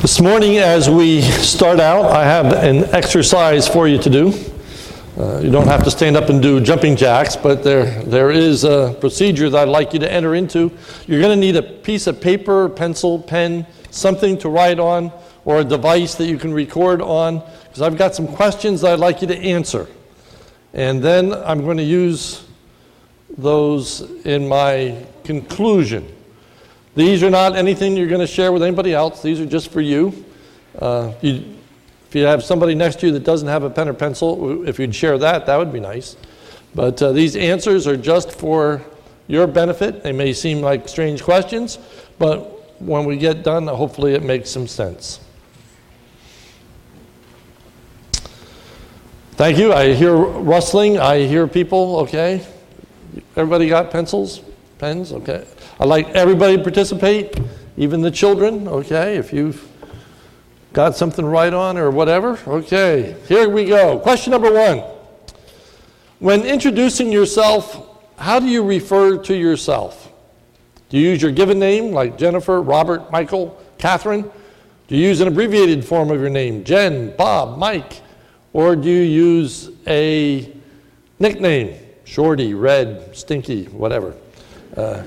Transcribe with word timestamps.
This 0.00 0.18
morning, 0.18 0.56
as 0.56 0.88
we 0.88 1.20
start 1.20 1.78
out, 1.78 2.06
I 2.06 2.24
have 2.24 2.54
an 2.54 2.84
exercise 2.94 3.68
for 3.68 3.86
you 3.86 3.98
to 3.98 4.08
do. 4.08 4.32
Uh, 5.18 5.40
you 5.40 5.50
don't 5.50 5.66
have 5.66 5.84
to 5.84 5.90
stand 5.90 6.16
up 6.16 6.30
and 6.30 6.40
do 6.40 6.58
jumping 6.58 6.96
jacks, 6.96 7.36
but 7.36 7.62
there, 7.62 8.02
there 8.04 8.30
is 8.30 8.64
a 8.64 8.96
procedure 8.98 9.50
that 9.50 9.68
I'd 9.68 9.68
like 9.68 9.92
you 9.92 9.98
to 9.98 10.10
enter 10.10 10.34
into. 10.34 10.72
You're 11.06 11.20
going 11.20 11.38
to 11.38 11.40
need 11.40 11.56
a 11.56 11.62
piece 11.62 12.06
of 12.06 12.18
paper, 12.18 12.70
pencil, 12.70 13.18
pen, 13.18 13.66
something 13.90 14.38
to 14.38 14.48
write 14.48 14.78
on, 14.78 15.12
or 15.44 15.58
a 15.58 15.64
device 15.64 16.14
that 16.14 16.28
you 16.28 16.38
can 16.38 16.54
record 16.54 17.02
on, 17.02 17.42
because 17.64 17.82
I've 17.82 17.98
got 17.98 18.14
some 18.14 18.26
questions 18.26 18.80
that 18.80 18.94
I'd 18.94 19.00
like 19.00 19.20
you 19.20 19.28
to 19.28 19.36
answer. 19.36 19.86
And 20.72 21.02
then 21.02 21.34
I'm 21.34 21.60
going 21.62 21.76
to 21.76 21.82
use 21.82 22.46
those 23.36 24.00
in 24.24 24.48
my 24.48 25.04
conclusion. 25.24 26.10
These 26.94 27.22
are 27.22 27.30
not 27.30 27.56
anything 27.56 27.96
you're 27.96 28.08
going 28.08 28.20
to 28.20 28.26
share 28.26 28.52
with 28.52 28.62
anybody 28.62 28.92
else. 28.92 29.22
These 29.22 29.40
are 29.40 29.46
just 29.46 29.70
for 29.70 29.80
you. 29.80 30.24
Uh, 30.78 31.12
you. 31.20 31.56
If 32.08 32.16
you 32.16 32.24
have 32.24 32.42
somebody 32.42 32.74
next 32.74 32.98
to 33.00 33.06
you 33.06 33.12
that 33.12 33.22
doesn't 33.22 33.46
have 33.46 33.62
a 33.62 33.70
pen 33.70 33.88
or 33.88 33.94
pencil, 33.94 34.66
if 34.66 34.80
you'd 34.80 34.92
share 34.92 35.16
that, 35.18 35.46
that 35.46 35.56
would 35.56 35.72
be 35.72 35.78
nice. 35.78 36.16
But 36.74 37.00
uh, 37.00 37.12
these 37.12 37.36
answers 37.36 37.86
are 37.86 37.96
just 37.96 38.32
for 38.32 38.82
your 39.28 39.46
benefit. 39.46 40.02
They 40.02 40.10
may 40.10 40.32
seem 40.32 40.60
like 40.60 40.88
strange 40.88 41.22
questions, 41.22 41.78
but 42.18 42.80
when 42.80 43.04
we 43.04 43.16
get 43.16 43.44
done, 43.44 43.68
hopefully 43.68 44.14
it 44.14 44.24
makes 44.24 44.50
some 44.50 44.66
sense. 44.66 45.20
Thank 49.32 49.56
you. 49.56 49.72
I 49.72 49.94
hear 49.94 50.14
rustling. 50.14 50.98
I 50.98 51.26
hear 51.26 51.46
people. 51.46 51.98
Okay. 52.00 52.44
Everybody 53.36 53.68
got 53.68 53.90
pencils, 53.92 54.42
pens? 54.80 55.12
Okay. 55.12 55.46
I'd 55.78 55.88
like 55.88 56.08
everybody 56.08 56.56
to 56.56 56.62
participate, 56.62 57.38
even 57.76 58.00
the 58.00 58.10
children, 58.10 58.66
okay? 58.66 59.16
If 59.16 59.32
you've 59.32 59.68
got 60.72 60.96
something 60.96 61.24
write 61.24 61.52
on 61.52 61.76
or 61.76 61.90
whatever, 61.90 62.38
okay. 62.46 63.14
Here 63.28 63.48
we 63.48 63.66
go. 63.66 63.98
Question 63.98 64.30
number 64.32 64.52
one. 64.52 64.82
When 66.18 66.42
introducing 66.42 67.12
yourself, 67.12 67.86
how 68.16 68.40
do 68.40 68.46
you 68.46 68.64
refer 68.64 69.18
to 69.18 69.34
yourself? 69.34 70.10
Do 70.88 70.98
you 70.98 71.10
use 71.10 71.22
your 71.22 71.30
given 71.30 71.58
name, 71.58 71.92
like 71.92 72.18
Jennifer, 72.18 72.60
Robert, 72.60 73.12
Michael, 73.12 73.62
Catherine? 73.78 74.30
Do 74.88 74.96
you 74.96 75.06
use 75.06 75.20
an 75.20 75.28
abbreviated 75.28 75.84
form 75.84 76.10
of 76.10 76.20
your 76.20 76.30
name, 76.30 76.64
Jen, 76.64 77.14
Bob, 77.16 77.58
Mike? 77.58 78.00
Or 78.52 78.74
do 78.74 78.90
you 78.90 79.02
use 79.02 79.70
a 79.86 80.52
nickname, 81.18 81.78
Shorty, 82.04 82.54
Red, 82.54 83.14
Stinky, 83.16 83.66
whatever? 83.66 84.14
Uh, 84.80 85.04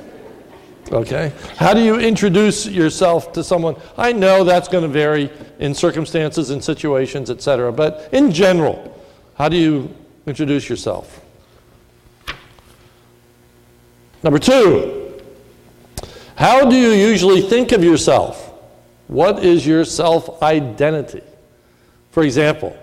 Okay? 0.92 1.32
How 1.58 1.74
do 1.74 1.82
you 1.82 2.00
introduce 2.00 2.68
yourself 2.68 3.32
to 3.34 3.44
someone? 3.44 3.76
I 3.98 4.12
know 4.12 4.44
that's 4.44 4.68
going 4.68 4.84
to 4.84 4.88
vary 4.88 5.32
in 5.60 5.74
circumstances 5.74 6.50
and 6.50 6.64
situations, 6.64 7.30
etc., 7.30 7.72
but 7.72 8.10
in 8.12 8.32
general, 8.32 8.96
how 9.36 9.50
do 9.50 9.58
you 9.58 9.94
introduce 10.28 10.70
yourself? 10.70 11.22
Number 14.22 14.40
two, 14.40 15.22
how 16.36 16.70
do 16.70 16.76
you 16.76 16.92
usually 16.92 17.42
think 17.42 17.72
of 17.72 17.84
yourself? 17.84 18.54
What 19.08 19.44
is 19.44 19.66
your 19.66 19.86
self 19.86 20.42
identity? 20.44 21.24
For 22.12 22.24
example, 22.24 22.78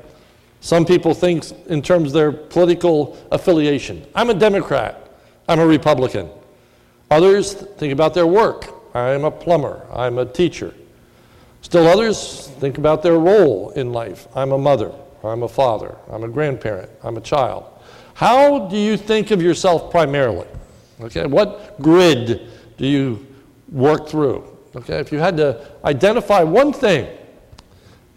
some 0.61 0.85
people 0.85 1.15
think 1.15 1.45
in 1.67 1.81
terms 1.81 2.09
of 2.09 2.13
their 2.15 2.33
political 2.33 3.17
affiliation. 3.31 4.05
I'm 4.15 4.31
a 4.31 4.35
Democrat. 4.35 5.09
I'm 5.49 5.61
a 5.61 5.67
Republican. 5.67 6.29
Others 7.11 7.55
think 7.55 7.93
about 7.93 8.15
their 8.15 8.27
work. 8.27 8.69
I'm 8.95 9.25
a 9.25 9.31
plumber. 9.31 9.87
I'm 9.93 10.19
a 10.19 10.27
teacher. 10.27 10.75
Still 11.63 11.87
others 11.87 12.49
think 12.59 12.79
about 12.79 13.03
their 13.03 13.19
role 13.19 13.71
in 13.71 13.93
life. 13.93 14.29
I'm 14.35 14.53
a 14.53 14.59
mother. 14.59 14.93
I'm 15.23 15.43
a 15.43 15.49
father. 15.49 15.97
I'm 16.11 16.25
a 16.25 16.29
grandparent. 16.29 16.91
I'm 17.03 17.17
a 17.17 17.21
child. 17.21 17.65
How 18.15 18.69
do 18.69 18.77
you 18.77 18.97
think 18.97 19.31
of 19.31 19.43
yourself 19.43 19.91
primarily? 19.91 20.47
Okay, 21.01 21.27
what 21.27 21.81
grid 21.81 22.49
do 22.77 22.87
you 22.87 23.27
work 23.71 24.09
through? 24.09 24.57
Okay, 24.77 24.99
if 24.99 25.11
you 25.11 25.19
had 25.19 25.37
to 25.39 25.67
identify 25.85 26.43
one 26.43 26.73
thing 26.73 27.09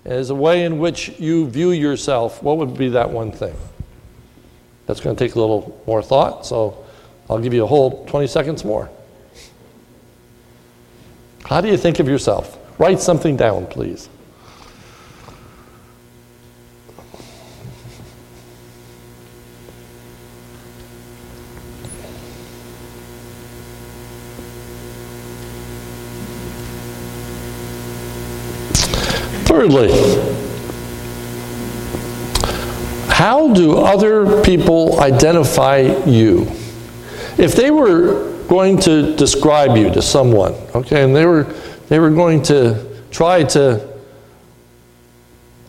as 0.06 0.30
a 0.30 0.36
way 0.36 0.66
in 0.66 0.80
which 0.80 1.18
you 1.20 1.50
view 1.50 1.72
yourself, 1.72 2.44
what 2.44 2.58
would 2.58 2.78
be 2.78 2.90
that 2.90 3.10
one 3.10 3.32
thing? 3.32 3.56
That's 4.86 5.00
going 5.00 5.16
to 5.16 5.26
take 5.26 5.36
a 5.36 5.40
little 5.40 5.82
more 5.88 6.04
thought, 6.04 6.46
so 6.46 6.83
I'll 7.30 7.40
give 7.40 7.54
you 7.54 7.64
a 7.64 7.68
whole 7.68 8.06
20 8.06 8.28
seconds 8.28 8.66
more. 8.66 8.90
How 11.46 11.62
do 11.62 11.68
you 11.68 11.78
think 11.78 12.00
of 12.00 12.08
yourself? 12.08 12.58
Write 12.80 13.00
something 13.00 13.38
down, 13.38 13.68
please. 13.68 14.10
Thirdly, 29.46 29.92
how 33.08 33.54
do 33.54 33.78
other 33.78 34.42
people 34.42 35.00
identify 35.00 35.80
you? 36.06 36.52
If 37.38 37.56
they 37.56 37.72
were 37.72 38.32
going 38.48 38.78
to 38.82 39.16
describe 39.16 39.76
you 39.76 39.92
to 39.92 40.02
someone, 40.02 40.54
okay, 40.76 41.04
and 41.04 41.16
they 41.16 41.26
were, 41.26 41.44
they 41.90 42.00
were 42.00 42.12
going 42.12 42.44
to 42.44 43.02
try 43.10 43.44
to 43.44 43.94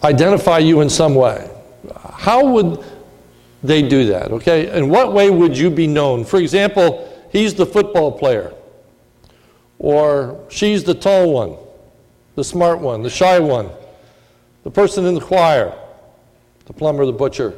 identify 0.02 0.58
you 0.58 0.82
in 0.82 0.90
some 0.90 1.14
way, 1.14 1.50
how 2.12 2.46
would 2.46 2.84
they 3.62 3.80
do 3.80 4.06
that, 4.06 4.30
okay? 4.30 4.76
In 4.76 4.90
what 4.90 5.14
way 5.14 5.30
would 5.30 5.56
you 5.56 5.70
be 5.70 5.86
known? 5.86 6.24
For 6.24 6.38
example, 6.38 7.10
he's 7.32 7.54
the 7.54 7.64
football 7.64 8.12
player, 8.12 8.52
or 9.78 10.44
she's 10.50 10.84
the 10.84 10.94
tall 10.94 11.32
one, 11.32 11.56
the 12.34 12.44
smart 12.44 12.80
one, 12.80 13.02
the 13.02 13.10
shy 13.10 13.38
one, 13.38 13.70
the 14.64 14.70
person 14.70 15.06
in 15.06 15.14
the 15.14 15.20
choir, 15.20 15.74
the 16.66 16.74
plumber, 16.74 17.06
the 17.06 17.12
butcher. 17.12 17.54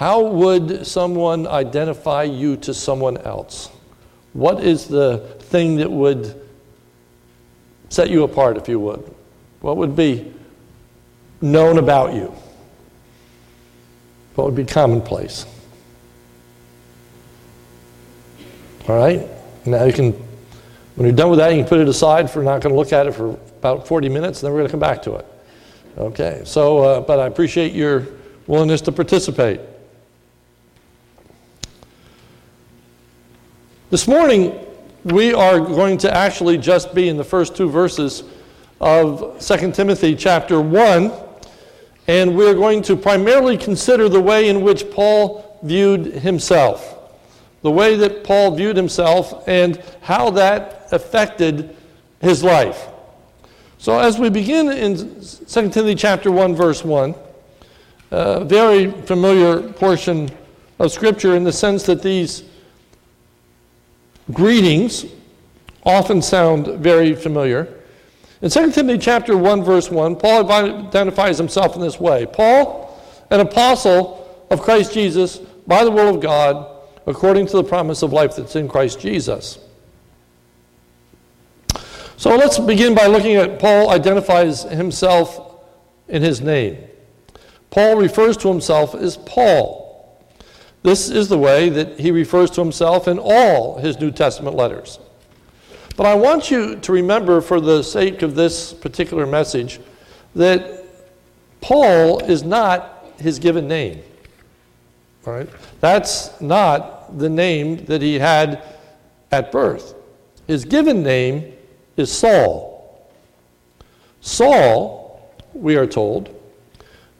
How 0.00 0.22
would 0.22 0.86
someone 0.86 1.46
identify 1.46 2.22
you 2.22 2.56
to 2.56 2.72
someone 2.72 3.18
else? 3.18 3.68
What 4.32 4.64
is 4.64 4.86
the 4.86 5.18
thing 5.40 5.76
that 5.76 5.90
would 5.90 6.40
set 7.90 8.08
you 8.08 8.22
apart, 8.22 8.56
if 8.56 8.66
you 8.66 8.80
would? 8.80 9.14
What 9.60 9.76
would 9.76 9.94
be 9.94 10.32
known 11.42 11.76
about 11.76 12.14
you? 12.14 12.34
What 14.36 14.46
would 14.46 14.54
be 14.54 14.64
commonplace? 14.64 15.44
All 18.88 18.96
right? 18.96 19.28
Now 19.66 19.84
you 19.84 19.92
can, 19.92 20.12
when 20.94 21.08
you're 21.08 21.12
done 21.12 21.28
with 21.28 21.40
that, 21.40 21.50
you 21.50 21.58
can 21.58 21.68
put 21.68 21.78
it 21.78 21.88
aside 21.88 22.30
for 22.30 22.42
not 22.42 22.62
going 22.62 22.72
to 22.72 22.78
look 22.78 22.94
at 22.94 23.06
it 23.06 23.12
for 23.12 23.38
about 23.58 23.86
40 23.86 24.08
minutes, 24.08 24.40
and 24.42 24.46
then 24.46 24.54
we're 24.54 24.60
going 24.60 24.68
to 24.68 24.72
come 24.72 24.80
back 24.80 25.02
to 25.02 25.16
it. 25.16 25.26
Okay, 25.98 26.40
so, 26.46 26.78
uh, 26.78 27.00
but 27.02 27.20
I 27.20 27.26
appreciate 27.26 27.74
your 27.74 28.06
willingness 28.46 28.80
to 28.80 28.92
participate. 28.92 29.60
This 33.90 34.06
morning, 34.06 34.56
we 35.02 35.34
are 35.34 35.58
going 35.58 35.98
to 35.98 36.16
actually 36.16 36.58
just 36.58 36.94
be 36.94 37.08
in 37.08 37.16
the 37.16 37.24
first 37.24 37.56
two 37.56 37.68
verses 37.68 38.22
of 38.80 39.44
2 39.44 39.72
Timothy 39.72 40.14
chapter 40.14 40.60
1, 40.60 41.12
and 42.06 42.36
we're 42.36 42.54
going 42.54 42.82
to 42.82 42.94
primarily 42.94 43.58
consider 43.58 44.08
the 44.08 44.20
way 44.20 44.48
in 44.48 44.60
which 44.60 44.88
Paul 44.92 45.58
viewed 45.64 46.06
himself. 46.06 47.00
The 47.62 47.72
way 47.72 47.96
that 47.96 48.22
Paul 48.22 48.54
viewed 48.54 48.76
himself 48.76 49.42
and 49.48 49.82
how 50.02 50.30
that 50.30 50.86
affected 50.92 51.76
his 52.20 52.44
life. 52.44 52.86
So, 53.78 53.98
as 53.98 54.20
we 54.20 54.30
begin 54.30 54.70
in 54.70 55.20
2 55.20 55.46
Timothy 55.46 55.96
chapter 55.96 56.30
1, 56.30 56.54
verse 56.54 56.84
1, 56.84 57.12
a 58.12 58.44
very 58.44 58.92
familiar 58.92 59.60
portion 59.72 60.30
of 60.78 60.92
Scripture 60.92 61.34
in 61.34 61.42
the 61.42 61.52
sense 61.52 61.82
that 61.86 62.02
these 62.02 62.44
greetings 64.32 65.06
often 65.84 66.22
sound 66.22 66.66
very 66.82 67.14
familiar. 67.14 67.80
In 68.42 68.50
2 68.50 68.72
Timothy 68.72 68.98
chapter 68.98 69.36
1 69.36 69.64
verse 69.64 69.90
1, 69.90 70.16
Paul 70.16 70.50
identifies 70.50 71.38
himself 71.38 71.74
in 71.74 71.82
this 71.82 72.00
way. 72.00 72.26
Paul, 72.26 72.98
an 73.30 73.40
apostle 73.40 74.46
of 74.50 74.62
Christ 74.62 74.92
Jesus 74.92 75.38
by 75.66 75.84
the 75.84 75.90
will 75.90 76.14
of 76.14 76.20
God, 76.20 76.66
according 77.06 77.46
to 77.46 77.56
the 77.56 77.64
promise 77.64 78.02
of 78.02 78.12
life 78.12 78.36
that's 78.36 78.56
in 78.56 78.68
Christ 78.68 79.00
Jesus. 79.00 79.58
So 82.16 82.36
let's 82.36 82.58
begin 82.58 82.94
by 82.94 83.06
looking 83.06 83.36
at 83.36 83.58
Paul 83.58 83.90
identifies 83.90 84.64
himself 84.64 85.62
in 86.08 86.22
his 86.22 86.40
name. 86.40 86.76
Paul 87.70 87.96
refers 87.96 88.36
to 88.38 88.48
himself 88.48 88.94
as 88.94 89.16
Paul. 89.16 89.79
This 90.82 91.10
is 91.10 91.28
the 91.28 91.38
way 91.38 91.68
that 91.68 92.00
he 92.00 92.10
refers 92.10 92.50
to 92.52 92.60
himself 92.62 93.06
in 93.06 93.18
all 93.18 93.78
his 93.78 94.00
New 94.00 94.10
Testament 94.10 94.56
letters. 94.56 94.98
But 95.96 96.06
I 96.06 96.14
want 96.14 96.50
you 96.50 96.76
to 96.76 96.92
remember, 96.92 97.40
for 97.42 97.60
the 97.60 97.82
sake 97.82 98.22
of 98.22 98.34
this 98.34 98.72
particular 98.72 99.26
message, 99.26 99.80
that 100.34 100.84
Paul 101.60 102.20
is 102.20 102.42
not 102.42 103.06
his 103.18 103.38
given 103.38 103.68
name. 103.68 104.00
All 105.26 105.34
right? 105.34 105.48
That's 105.80 106.40
not 106.40 107.18
the 107.18 107.28
name 107.28 107.84
that 107.84 108.00
he 108.00 108.18
had 108.18 108.62
at 109.30 109.52
birth. 109.52 109.94
His 110.46 110.64
given 110.64 111.02
name 111.02 111.52
is 111.98 112.10
Saul. 112.10 113.10
Saul, 114.22 115.30
we 115.52 115.76
are 115.76 115.86
told 115.86 116.34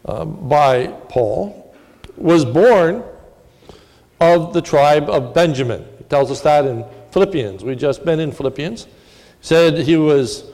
um, 0.07 0.49
by 0.49 0.87
Paul, 0.87 1.75
was 2.17 2.45
born 2.47 3.05
of 4.21 4.53
the 4.53 4.61
tribe 4.61 5.09
of 5.09 5.35
Benjamin. 5.35 5.85
He 5.99 6.05
tells 6.05 6.31
us 6.31 6.41
that 6.43 6.67
in 6.67 6.85
Philippians. 7.11 7.65
We've 7.65 7.79
just 7.79 8.05
been 8.05 8.21
in 8.21 8.33
Philippians. 8.33 8.85
He 8.85 8.91
said 9.41 9.79
he 9.79 9.97
was 9.97 10.45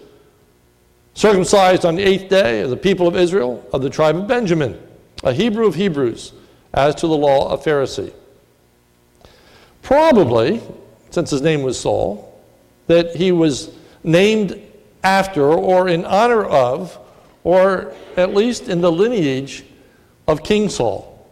circumcised 1.14 1.84
on 1.84 1.96
the 1.96 2.02
eighth 2.02 2.28
day 2.28 2.60
of 2.60 2.70
the 2.70 2.76
people 2.76 3.08
of 3.08 3.16
Israel 3.16 3.66
of 3.72 3.82
the 3.82 3.90
tribe 3.90 4.16
of 4.16 4.26
Benjamin, 4.28 4.80
a 5.24 5.32
Hebrew 5.32 5.66
of 5.66 5.74
Hebrews, 5.74 6.32
as 6.72 6.94
to 6.96 7.06
the 7.06 7.16
law 7.16 7.50
of 7.50 7.64
Pharisee. 7.64 8.12
Probably, 9.82 10.60
since 11.10 11.30
his 11.30 11.42
name 11.42 11.62
was 11.62 11.78
Saul, 11.78 12.40
that 12.86 13.16
he 13.16 13.32
was 13.32 13.74
named 14.04 14.60
after 15.02 15.44
or 15.44 15.88
in 15.88 16.04
honor 16.04 16.44
of, 16.44 16.98
or 17.44 17.94
at 18.16 18.34
least 18.34 18.68
in 18.68 18.80
the 18.80 18.90
lineage 18.90 19.64
of 20.26 20.42
King 20.42 20.68
Saul. 20.68 21.28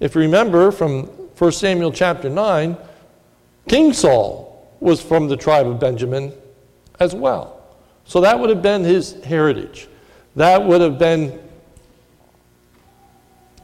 If 0.00 0.14
you 0.14 0.20
remember 0.20 0.70
from 0.70 1.10
1 1.38 1.52
Samuel 1.52 1.92
chapter 1.92 2.28
9, 2.28 2.76
King 3.68 3.92
Saul 3.92 4.76
was 4.80 5.00
from 5.00 5.28
the 5.28 5.36
tribe 5.36 5.68
of 5.68 5.78
Benjamin 5.78 6.32
as 6.98 7.14
well. 7.14 7.62
So 8.04 8.20
that 8.22 8.38
would 8.38 8.50
have 8.50 8.60
been 8.60 8.82
his 8.82 9.22
heritage. 9.22 9.86
That 10.34 10.64
would 10.64 10.80
have 10.80 10.98
been 10.98 11.38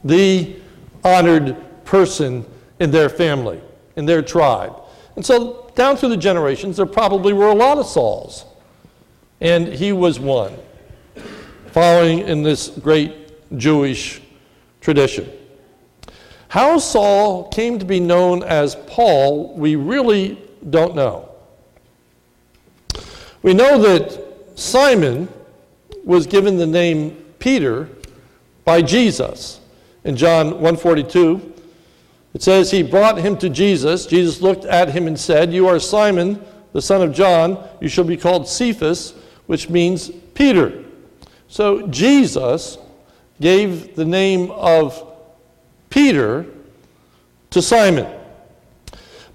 the 0.05 0.55
honored 1.03 1.57
person 1.83 2.45
in 2.79 2.91
their 2.91 3.09
family, 3.09 3.59
in 3.97 4.05
their 4.05 4.21
tribe. 4.21 4.73
And 5.17 5.25
so, 5.25 5.71
down 5.75 5.97
through 5.97 6.09
the 6.09 6.17
generations, 6.17 6.77
there 6.77 6.85
probably 6.85 7.33
were 7.33 7.47
a 7.47 7.55
lot 7.55 7.77
of 7.77 7.85
Sauls. 7.85 8.45
And 9.41 9.67
he 9.67 9.91
was 9.91 10.19
one, 10.19 10.55
following 11.67 12.19
in 12.19 12.41
this 12.43 12.69
great 12.69 13.57
Jewish 13.57 14.21
tradition. 14.79 15.29
How 16.55 16.77
Saul 16.77 17.49
came 17.49 17.79
to 17.79 17.85
be 17.85 17.99
known 17.99 18.41
as 18.41 18.77
Paul, 18.87 19.53
we 19.57 19.75
really 19.75 20.37
don't 20.69 20.95
know. 20.95 21.27
We 23.41 23.53
know 23.53 23.77
that 23.77 24.17
Simon 24.57 25.27
was 26.05 26.25
given 26.25 26.55
the 26.55 26.65
name 26.65 27.17
Peter 27.39 27.89
by 28.63 28.81
Jesus. 28.81 29.59
In 30.05 30.15
John 30.15 30.51
142, 30.51 31.41
it 32.33 32.41
says 32.41 32.71
he 32.71 32.83
brought 32.83 33.17
him 33.17 33.37
to 33.39 33.49
Jesus. 33.49 34.05
Jesus 34.05 34.41
looked 34.41 34.63
at 34.63 34.87
him 34.87 35.07
and 35.07 35.19
said, 35.19 35.51
"You 35.51 35.67
are 35.67 35.77
Simon, 35.77 36.39
the 36.71 36.81
son 36.81 37.01
of 37.01 37.11
John. 37.11 37.57
You 37.81 37.89
shall 37.89 38.05
be 38.05 38.15
called 38.15 38.47
Cephas, 38.47 39.13
which 39.47 39.69
means 39.69 40.09
Peter." 40.33 40.71
So 41.49 41.85
Jesus 41.87 42.77
gave 43.41 43.97
the 43.97 44.05
name 44.05 44.51
of 44.51 45.03
Peter 45.95 46.45
to 47.51 47.61
Simon. 47.61 48.05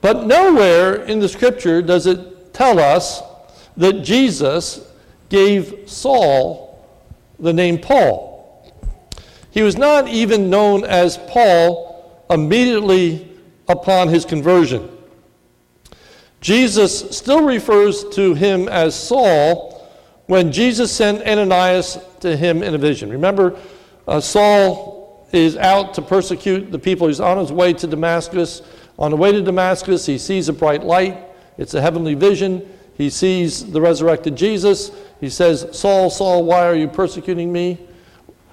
But 0.02 0.26
nowhere 0.26 0.96
in 1.04 1.18
the 1.18 1.26
scripture 1.26 1.80
does 1.80 2.06
it 2.06 2.52
tell 2.52 2.78
us 2.78 3.22
that 3.78 4.02
Jesus 4.02 4.86
gave 5.30 5.84
Saul 5.86 6.86
the 7.38 7.54
name 7.54 7.78
Paul. 7.78 8.76
He 9.50 9.62
was 9.62 9.78
not 9.78 10.08
even 10.08 10.50
known 10.50 10.84
as 10.84 11.16
Paul 11.28 12.26
immediately 12.28 13.26
upon 13.66 14.08
his 14.08 14.26
conversion. 14.26 14.86
Jesus 16.42 17.16
still 17.16 17.42
refers 17.42 18.04
to 18.10 18.34
him 18.34 18.68
as 18.68 18.94
Saul 18.94 19.90
when 20.26 20.52
Jesus 20.52 20.92
sent 20.92 21.26
Ananias 21.26 21.98
to 22.20 22.36
him 22.36 22.62
in 22.62 22.74
a 22.74 22.78
vision. 22.78 23.08
Remember, 23.08 23.58
uh, 24.06 24.20
Saul 24.20 24.99
is 25.32 25.56
out 25.56 25.94
to 25.94 26.02
persecute 26.02 26.70
the 26.70 26.78
people. 26.78 27.06
He's 27.06 27.20
on 27.20 27.38
his 27.38 27.52
way 27.52 27.72
to 27.74 27.86
Damascus. 27.86 28.62
On 28.98 29.10
the 29.10 29.16
way 29.16 29.32
to 29.32 29.42
Damascus, 29.42 30.06
he 30.06 30.18
sees 30.18 30.48
a 30.48 30.52
bright 30.52 30.82
light. 30.82 31.18
It's 31.56 31.74
a 31.74 31.80
heavenly 31.80 32.14
vision. 32.14 32.68
He 32.94 33.10
sees 33.10 33.70
the 33.70 33.80
resurrected 33.80 34.36
Jesus. 34.36 34.90
He 35.20 35.30
says, 35.30 35.66
Saul, 35.72 36.10
Saul, 36.10 36.44
why 36.44 36.66
are 36.66 36.74
you 36.74 36.88
persecuting 36.88 37.52
me? 37.52 37.78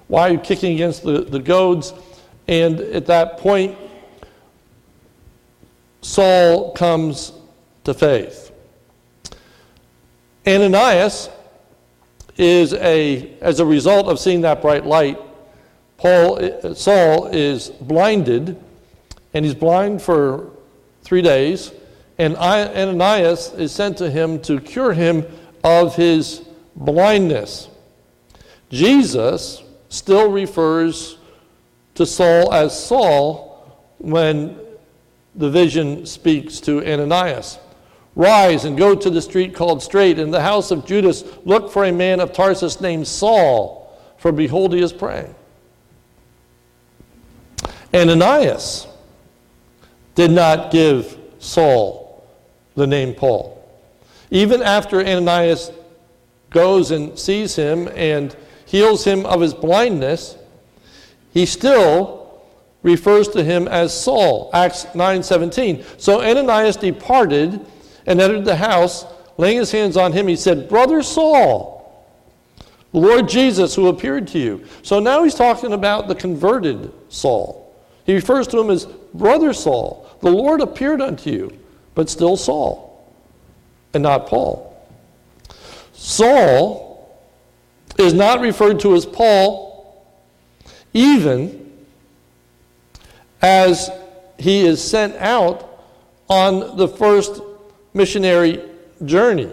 Why 0.07 0.29
are 0.29 0.31
you 0.31 0.39
kicking 0.39 0.74
against 0.74 1.03
the, 1.03 1.21
the 1.21 1.39
goads? 1.39 1.94
And 2.47 2.80
at 2.80 3.06
that 3.07 3.38
point, 3.39 3.77
Saul 6.01 6.71
comes 6.73 7.33
to 7.83 7.94
faith. 7.94 8.51
Ananias 10.47 11.30
is 12.38 12.73
a, 12.73 13.38
as 13.41 13.59
a 13.59 13.65
result 13.65 14.07
of 14.07 14.19
seeing 14.19 14.41
that 14.41 14.62
bright 14.62 14.85
light, 14.85 15.19
Paul, 15.97 16.44
uh, 16.44 16.73
Saul 16.73 17.27
is 17.27 17.69
blinded, 17.69 18.61
and 19.33 19.44
he's 19.44 19.55
blind 19.55 20.01
for 20.01 20.51
three 21.01 21.21
days, 21.21 21.71
and 22.17 22.35
Ananias 22.38 23.53
is 23.53 23.71
sent 23.71 23.97
to 23.97 24.09
him 24.09 24.39
to 24.41 24.59
cure 24.59 24.94
him 24.94 25.25
of 25.63 25.95
his 25.95 26.44
blindness. 26.75 27.69
Jesus 28.69 29.63
still 29.89 30.31
refers 30.31 31.17
to 31.95 32.05
Saul 32.05 32.53
as 32.53 32.85
Saul 32.85 33.81
when 33.97 34.57
the 35.35 35.49
vision 35.49 36.05
speaks 36.05 36.59
to 36.61 36.85
Ananias. 36.85 37.59
Rise 38.15 38.65
and 38.65 38.77
go 38.77 38.95
to 38.95 39.09
the 39.09 39.21
street 39.21 39.53
called 39.53 39.81
Straight. 39.83 40.17
In 40.17 40.31
the 40.31 40.41
house 40.41 40.71
of 40.71 40.85
Judas, 40.85 41.23
look 41.45 41.71
for 41.71 41.85
a 41.85 41.91
man 41.91 42.19
of 42.19 42.33
Tarsus 42.33 42.81
named 42.81 43.07
Saul, 43.07 43.95
for 44.17 44.31
behold, 44.31 44.73
he 44.73 44.81
is 44.81 44.91
praying. 44.91 45.35
Ananias 47.97 48.85
did 50.13 50.29
not 50.29 50.71
give 50.71 51.17
Saul 51.39 52.23
the 52.75 52.85
name 52.85 53.15
Paul. 53.15 53.57
Even 54.29 54.61
after 54.61 54.99
Ananias 54.99 55.71
goes 56.51 56.91
and 56.91 57.17
sees 57.17 57.55
him 57.55 57.89
and 57.95 58.35
heals 58.65 59.03
him 59.03 59.25
of 59.25 59.41
his 59.41 59.53
blindness, 59.53 60.37
he 61.33 61.45
still 61.45 62.42
refers 62.83 63.27
to 63.30 63.44
him 63.44 63.68
as 63.68 63.94
Saul. 63.99 64.51
Acts 64.54 64.85
9:17. 64.94 65.83
So 65.97 66.21
Ananias 66.21 66.75
departed 66.75 67.59
and 68.06 68.21
entered 68.21 68.45
the 68.45 68.57
house, 68.57 69.06
laying 69.37 69.57
his 69.57 69.71
hands 69.71 69.97
on 69.97 70.13
him, 70.13 70.27
he 70.27 70.35
said, 70.35 70.69
"Brother 70.69 71.01
Saul, 71.01 71.83
the 72.94 72.99
Lord 72.99 73.27
Jesus 73.27 73.73
who 73.73 73.87
appeared 73.87 74.27
to 74.27 74.39
you." 74.39 74.61
So 74.83 74.99
now 74.99 75.23
he's 75.23 75.35
talking 75.35 75.73
about 75.73 76.07
the 76.07 76.16
converted 76.16 76.92
Saul. 77.09 77.67
He 78.07 78.16
refers 78.16 78.47
to 78.47 78.59
him 78.59 78.71
as 78.71 78.85
brother 79.14 79.54
Saul. 79.54 80.09
The 80.21 80.31
Lord 80.31 80.61
appeared 80.61 81.02
unto 81.02 81.30
you, 81.30 81.59
but 81.94 82.09
still 82.09 82.37
Saul, 82.37 83.14
and 83.94 84.02
not 84.02 84.28
Paul. 84.28 84.73
Saul 85.94 87.16
is 87.99 88.14
not 88.14 88.40
referred 88.40 88.80
to 88.80 88.95
as 88.95 89.06
Paul, 89.06 90.07
even 90.94 91.71
as 93.42 93.92
he 94.40 94.66
is 94.66 94.81
sent 94.81 95.16
out 95.18 95.83
on 96.30 96.78
the 96.78 96.87
first 96.87 97.42
missionary 97.94 98.64
journey. 99.04 99.52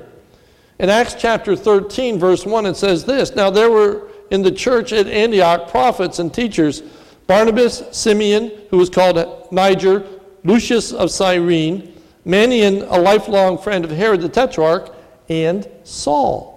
In 0.79 0.91
Acts 0.91 1.15
chapter 1.15 1.57
13, 1.57 2.21
verse 2.21 2.47
1, 2.47 2.67
it 2.67 2.77
says 2.77 3.05
this 3.05 3.35
Now 3.35 3.51
there 3.51 3.71
were 3.71 4.09
in 4.31 4.43
the 4.43 4.53
church 4.53 4.93
at 4.93 5.09
Antioch 5.09 5.71
prophets 5.71 6.21
and 6.21 6.33
teachers 6.33 6.83
Barnabas, 7.27 7.83
Simeon, 7.93 8.53
who 8.71 8.79
was 8.79 8.91
called 8.91 9.17
Niger, 9.51 10.07
Lucius 10.45 10.93
of 10.93 11.11
Cyrene, 11.11 11.95
Manaen, 12.27 12.87
a 12.91 13.01
lifelong 13.01 13.59
friend 13.59 13.85
of 13.85 13.91
Herod 13.91 14.21
the 14.21 14.29
Tetrarch, 14.29 14.95
and 15.29 15.69
Saul. 15.85 16.55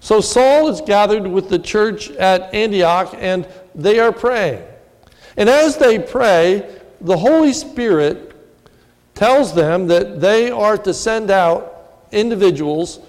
So 0.00 0.20
Saul 0.20 0.68
is 0.68 0.80
gathered 0.80 1.26
with 1.26 1.48
the 1.48 1.58
church 1.58 2.10
at 2.12 2.54
Antioch 2.54 3.14
and 3.18 3.46
they 3.74 3.98
are 3.98 4.12
praying. 4.12 4.62
And 5.36 5.48
as 5.48 5.76
they 5.76 5.98
pray, 5.98 6.78
the 7.00 7.16
Holy 7.16 7.52
Spirit 7.52 8.34
tells 9.14 9.54
them 9.54 9.86
that 9.88 10.20
they 10.20 10.50
are 10.50 10.78
to 10.78 10.92
send 10.94 11.30
out 11.30 12.06
individuals 12.12 13.00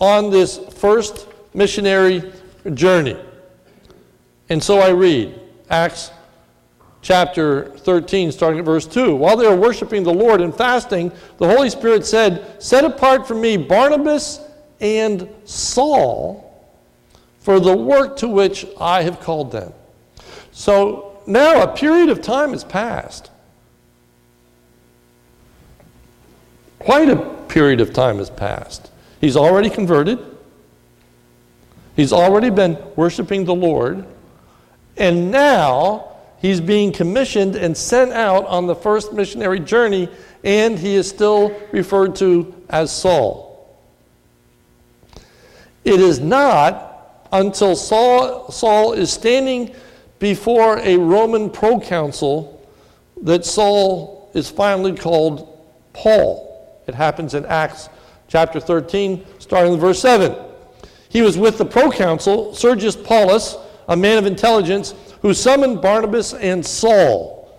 on 0.00 0.30
this 0.30 0.58
first 0.58 1.28
missionary 1.54 2.32
journey. 2.74 3.16
And 4.48 4.62
so 4.62 4.80
I 4.80 4.90
read 4.90 5.40
Acts 5.70 6.10
chapter 7.04 7.66
13, 7.66 8.32
starting 8.32 8.58
at 8.58 8.64
verse 8.64 8.86
2. 8.86 9.14
While 9.14 9.36
they 9.36 9.46
were 9.46 9.54
worshiping 9.54 10.02
the 10.02 10.12
Lord 10.12 10.40
and 10.40 10.52
fasting, 10.52 11.12
the 11.36 11.46
Holy 11.46 11.68
Spirit 11.68 12.04
said, 12.04 12.60
Set 12.60 12.82
apart 12.84 13.28
for 13.28 13.34
me 13.34 13.58
Barnabas 13.58 14.40
and 14.80 15.28
Saul 15.44 16.40
for 17.40 17.60
the 17.60 17.76
work 17.76 18.16
to 18.16 18.28
which 18.28 18.66
I 18.80 19.02
have 19.02 19.20
called 19.20 19.52
them. 19.52 19.72
So 20.50 21.20
now 21.26 21.62
a 21.62 21.76
period 21.76 22.08
of 22.08 22.22
time 22.22 22.52
has 22.52 22.64
passed. 22.64 23.30
Quite 26.78 27.10
a 27.10 27.16
period 27.48 27.82
of 27.82 27.92
time 27.92 28.16
has 28.16 28.30
passed. 28.30 28.90
He's 29.20 29.36
already 29.36 29.68
converted. 29.68 30.18
He's 31.96 32.14
already 32.14 32.48
been 32.48 32.78
worshiping 32.96 33.44
the 33.44 33.54
Lord. 33.54 34.06
And 34.96 35.30
now 35.30 36.13
he's 36.44 36.60
being 36.60 36.92
commissioned 36.92 37.56
and 37.56 37.74
sent 37.74 38.12
out 38.12 38.44
on 38.44 38.66
the 38.66 38.74
first 38.74 39.14
missionary 39.14 39.58
journey, 39.58 40.10
and 40.44 40.78
he 40.78 40.94
is 40.94 41.08
still 41.08 41.58
referred 41.72 42.14
to 42.14 42.54
as 42.68 42.94
Saul. 42.94 43.74
It 45.86 46.00
is 46.00 46.20
not 46.20 47.26
until 47.32 47.74
Saul, 47.74 48.50
Saul 48.50 48.92
is 48.92 49.10
standing 49.10 49.74
before 50.18 50.80
a 50.80 50.98
Roman 50.98 51.48
proconsul 51.48 52.62
that 53.22 53.46
Saul 53.46 54.30
is 54.34 54.50
finally 54.50 54.94
called 54.94 55.48
Paul. 55.94 56.82
It 56.86 56.94
happens 56.94 57.32
in 57.32 57.46
Acts 57.46 57.88
chapter 58.28 58.60
13, 58.60 59.24
starting 59.38 59.72
in 59.72 59.80
verse 59.80 59.98
7. 59.98 60.36
He 61.08 61.22
was 61.22 61.38
with 61.38 61.56
the 61.56 61.64
proconsul, 61.64 62.54
Sergius 62.54 62.96
Paulus, 62.96 63.56
a 63.88 63.96
man 63.96 64.18
of 64.18 64.26
intelligence, 64.26 64.94
who 65.24 65.32
summoned 65.32 65.80
Barnabas 65.80 66.34
and 66.34 66.64
Saul 66.64 67.50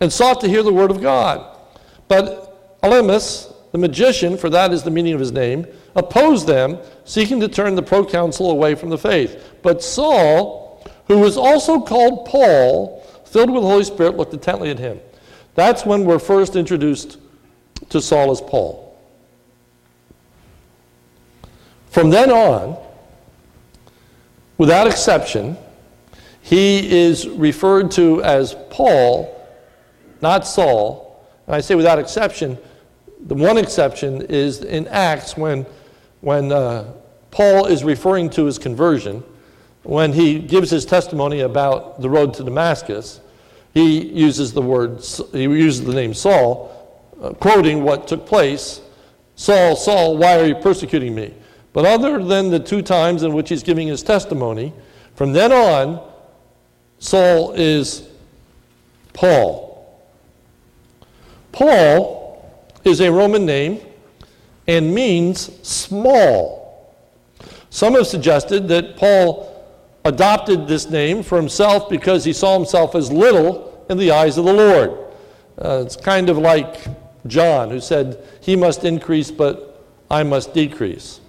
and 0.00 0.12
sought 0.12 0.40
to 0.40 0.48
hear 0.48 0.64
the 0.64 0.72
word 0.72 0.90
of 0.90 1.00
God. 1.00 1.56
But 2.08 2.80
Elymas, 2.82 3.54
the 3.70 3.78
magician, 3.78 4.36
for 4.36 4.50
that 4.50 4.72
is 4.72 4.82
the 4.82 4.90
meaning 4.90 5.14
of 5.14 5.20
his 5.20 5.30
name, 5.30 5.64
opposed 5.94 6.48
them, 6.48 6.76
seeking 7.04 7.38
to 7.38 7.46
turn 7.46 7.76
the 7.76 7.84
proconsul 7.84 8.50
away 8.50 8.74
from 8.74 8.88
the 8.88 8.98
faith. 8.98 9.54
But 9.62 9.80
Saul, 9.80 10.84
who 11.06 11.20
was 11.20 11.36
also 11.36 11.80
called 11.80 12.26
Paul, 12.26 13.00
filled 13.26 13.52
with 13.52 13.62
the 13.62 13.68
Holy 13.68 13.84
Spirit, 13.84 14.16
looked 14.16 14.34
intently 14.34 14.70
at 14.70 14.80
him. 14.80 14.98
That's 15.54 15.86
when 15.86 16.04
we're 16.04 16.18
first 16.18 16.56
introduced 16.56 17.18
to 17.90 18.00
Saul 18.00 18.32
as 18.32 18.40
Paul. 18.40 18.98
From 21.90 22.10
then 22.10 22.32
on, 22.32 22.76
without 24.58 24.88
exception, 24.88 25.56
he 26.44 26.94
is 26.94 27.26
referred 27.26 27.90
to 27.92 28.22
as 28.22 28.54
Paul, 28.68 29.34
not 30.20 30.46
Saul. 30.46 31.26
And 31.46 31.56
I 31.56 31.62
say 31.62 31.74
without 31.74 31.98
exception, 31.98 32.58
the 33.18 33.34
one 33.34 33.56
exception 33.56 34.20
is 34.28 34.62
in 34.62 34.86
Acts 34.88 35.38
when, 35.38 35.64
when 36.20 36.52
uh, 36.52 36.92
Paul 37.30 37.64
is 37.64 37.82
referring 37.82 38.28
to 38.30 38.44
his 38.44 38.58
conversion, 38.58 39.24
when 39.84 40.12
he 40.12 40.38
gives 40.38 40.68
his 40.68 40.84
testimony 40.84 41.40
about 41.40 42.02
the 42.02 42.10
road 42.10 42.34
to 42.34 42.44
Damascus, 42.44 43.22
he 43.72 44.06
uses 44.08 44.52
the 44.52 44.60
word, 44.60 45.02
he 45.32 45.44
uses 45.44 45.82
the 45.82 45.94
name 45.94 46.12
Saul, 46.12 47.10
uh, 47.22 47.30
quoting 47.32 47.82
what 47.82 48.06
took 48.06 48.26
place 48.26 48.82
Saul, 49.34 49.76
Saul, 49.76 50.18
why 50.18 50.38
are 50.38 50.44
you 50.44 50.56
persecuting 50.56 51.14
me? 51.14 51.32
But 51.72 51.86
other 51.86 52.22
than 52.22 52.50
the 52.50 52.60
two 52.60 52.82
times 52.82 53.22
in 53.22 53.32
which 53.32 53.48
he's 53.48 53.62
giving 53.62 53.88
his 53.88 54.02
testimony, 54.02 54.74
from 55.14 55.32
then 55.32 55.50
on, 55.50 56.10
Saul 57.04 57.52
is 57.52 58.08
Paul. 59.12 60.02
Paul 61.52 62.50
is 62.82 63.02
a 63.02 63.12
Roman 63.12 63.44
name 63.44 63.82
and 64.66 64.94
means 64.94 65.50
small. 65.68 66.96
Some 67.68 67.92
have 67.92 68.06
suggested 68.06 68.68
that 68.68 68.96
Paul 68.96 69.52
adopted 70.06 70.66
this 70.66 70.88
name 70.88 71.22
for 71.22 71.36
himself 71.36 71.90
because 71.90 72.24
he 72.24 72.32
saw 72.32 72.56
himself 72.56 72.94
as 72.94 73.12
little 73.12 73.84
in 73.90 73.98
the 73.98 74.10
eyes 74.10 74.38
of 74.38 74.46
the 74.46 74.54
Lord. 74.54 74.92
Uh, 75.62 75.82
it's 75.84 75.96
kind 75.96 76.30
of 76.30 76.38
like 76.38 76.86
John, 77.26 77.68
who 77.68 77.80
said, 77.80 78.26
He 78.40 78.56
must 78.56 78.82
increase, 78.82 79.30
but 79.30 79.84
I 80.10 80.22
must 80.22 80.54
decrease. 80.54 81.20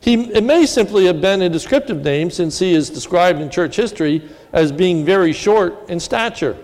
He, 0.00 0.14
it 0.32 0.42
may 0.42 0.66
simply 0.66 1.06
have 1.06 1.20
been 1.20 1.42
a 1.42 1.48
descriptive 1.48 2.02
name 2.02 2.32
since 2.32 2.58
he 2.58 2.74
is 2.74 2.90
described 2.90 3.40
in 3.40 3.48
church 3.48 3.76
history 3.76 4.28
as 4.52 4.70
being 4.70 5.04
very 5.04 5.32
short 5.32 5.88
in 5.88 5.98
stature. 5.98 6.56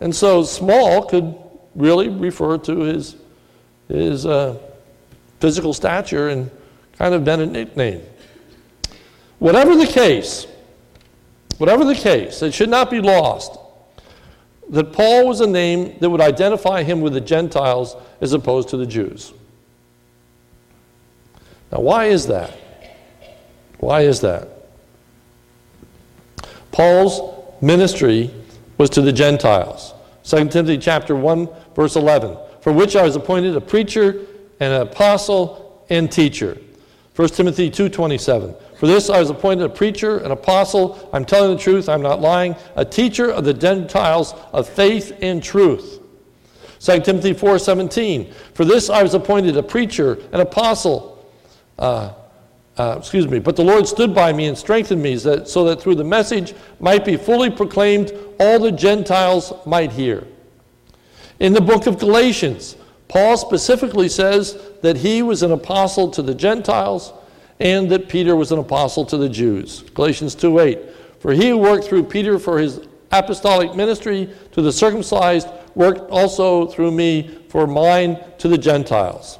And 0.00 0.14
so 0.14 0.42
small 0.42 1.04
could 1.04 1.34
really 1.74 2.08
refer 2.08 2.58
to 2.58 2.80
his, 2.80 3.16
his 3.88 4.26
uh, 4.26 4.58
physical 5.40 5.74
stature 5.74 6.28
and 6.28 6.50
kind 6.98 7.14
of 7.14 7.24
been 7.24 7.40
a 7.40 7.46
nickname. 7.46 8.02
Whatever 9.38 9.76
the 9.76 9.86
case, 9.86 10.46
whatever 11.58 11.84
the 11.84 11.94
case, 11.94 12.42
it 12.42 12.54
should 12.54 12.70
not 12.70 12.90
be 12.90 13.00
lost 13.00 13.58
that 14.68 14.92
Paul 14.92 15.28
was 15.28 15.40
a 15.40 15.46
name 15.46 15.96
that 16.00 16.10
would 16.10 16.20
identify 16.20 16.82
him 16.82 17.00
with 17.00 17.12
the 17.12 17.20
Gentiles 17.20 17.96
as 18.20 18.32
opposed 18.32 18.68
to 18.70 18.76
the 18.76 18.86
Jews. 18.86 19.32
Now, 21.70 21.80
why 21.80 22.06
is 22.06 22.26
that? 22.26 22.56
Why 23.78 24.02
is 24.02 24.20
that? 24.22 24.48
Paul's 26.76 27.22
ministry 27.62 28.30
was 28.76 28.90
to 28.90 29.00
the 29.00 29.10
Gentiles. 29.10 29.94
2 30.24 30.48
Timothy 30.48 30.76
chapter 30.76 31.16
1 31.16 31.48
verse 31.74 31.96
11, 31.96 32.36
for 32.60 32.70
which 32.70 32.94
I 32.94 33.02
was 33.02 33.16
appointed 33.16 33.56
a 33.56 33.62
preacher 33.62 34.26
and 34.60 34.74
an 34.74 34.82
apostle 34.82 35.82
and 35.88 36.12
teacher. 36.12 36.58
1 37.14 37.28
Timothy 37.30 37.70
2:27. 37.70 38.54
For 38.78 38.86
this 38.86 39.08
I 39.08 39.18
was 39.18 39.30
appointed 39.30 39.64
a 39.64 39.70
preacher, 39.70 40.18
an 40.18 40.32
apostle, 40.32 40.98
I'm 41.14 41.24
telling 41.24 41.56
the 41.56 41.62
truth, 41.62 41.88
I'm 41.88 42.02
not 42.02 42.20
lying, 42.20 42.54
a 42.74 42.84
teacher 42.84 43.30
of 43.30 43.46
the 43.46 43.54
Gentiles 43.54 44.34
of 44.52 44.68
faith 44.68 45.16
and 45.22 45.42
truth. 45.42 45.98
2 46.78 47.00
Timothy 47.00 47.32
4:17. 47.32 48.34
For 48.52 48.66
this 48.66 48.90
I 48.90 49.02
was 49.02 49.14
appointed 49.14 49.56
a 49.56 49.62
preacher, 49.62 50.18
an 50.30 50.40
apostle, 50.40 51.24
uh, 51.78 52.10
uh, 52.78 52.96
excuse 52.98 53.26
me, 53.26 53.38
but 53.38 53.56
the 53.56 53.64
Lord 53.64 53.86
stood 53.86 54.14
by 54.14 54.32
me 54.32 54.46
and 54.46 54.56
strengthened 54.56 55.02
me 55.02 55.16
that, 55.16 55.48
so 55.48 55.64
that 55.64 55.80
through 55.80 55.94
the 55.94 56.04
message 56.04 56.54
might 56.78 57.04
be 57.04 57.16
fully 57.16 57.50
proclaimed, 57.50 58.12
all 58.38 58.58
the 58.58 58.72
Gentiles 58.72 59.52
might 59.64 59.92
hear. 59.92 60.26
In 61.40 61.52
the 61.52 61.60
book 61.60 61.86
of 61.86 61.98
Galatians, 61.98 62.76
Paul 63.08 63.36
specifically 63.36 64.08
says 64.08 64.58
that 64.82 64.96
he 64.98 65.22
was 65.22 65.42
an 65.42 65.52
apostle 65.52 66.10
to 66.10 66.22
the 66.22 66.34
Gentiles 66.34 67.12
and 67.60 67.90
that 67.90 68.08
Peter 68.08 68.36
was 68.36 68.52
an 68.52 68.58
apostle 68.58 69.04
to 69.06 69.16
the 69.16 69.28
Jews. 69.28 69.82
Galatians 69.94 70.34
2:8. 70.34 70.78
For 71.20 71.32
he 71.32 71.50
who 71.50 71.58
worked 71.58 71.84
through 71.84 72.04
Peter 72.04 72.38
for 72.38 72.58
his 72.58 72.80
apostolic 73.10 73.74
ministry 73.74 74.28
to 74.52 74.60
the 74.60 74.72
circumcised 74.72 75.48
worked 75.74 76.10
also 76.10 76.66
through 76.66 76.90
me 76.90 77.38
for 77.48 77.66
mine 77.66 78.18
to 78.38 78.48
the 78.48 78.58
Gentiles. 78.58 79.38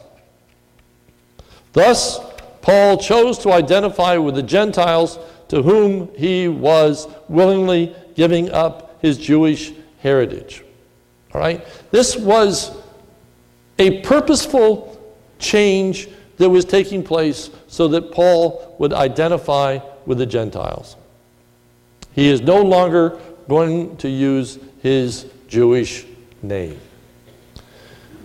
Thus, 1.72 2.20
Paul 2.66 2.96
chose 2.98 3.38
to 3.38 3.52
identify 3.52 4.16
with 4.16 4.34
the 4.34 4.42
Gentiles 4.42 5.20
to 5.46 5.62
whom 5.62 6.12
he 6.16 6.48
was 6.48 7.06
willingly 7.28 7.94
giving 8.16 8.50
up 8.50 8.98
his 9.00 9.18
Jewish 9.18 9.72
heritage. 10.00 10.64
All 11.32 11.40
right? 11.40 11.64
This 11.92 12.16
was 12.16 12.76
a 13.78 14.00
purposeful 14.00 15.00
change 15.38 16.08
that 16.38 16.50
was 16.50 16.64
taking 16.64 17.04
place 17.04 17.50
so 17.68 17.86
that 17.86 18.10
Paul 18.10 18.74
would 18.80 18.92
identify 18.92 19.78
with 20.04 20.18
the 20.18 20.26
Gentiles. 20.26 20.96
He 22.14 22.26
is 22.26 22.40
no 22.40 22.62
longer 22.62 23.20
going 23.48 23.96
to 23.98 24.08
use 24.08 24.58
his 24.82 25.26
Jewish 25.46 26.04
name. 26.42 26.80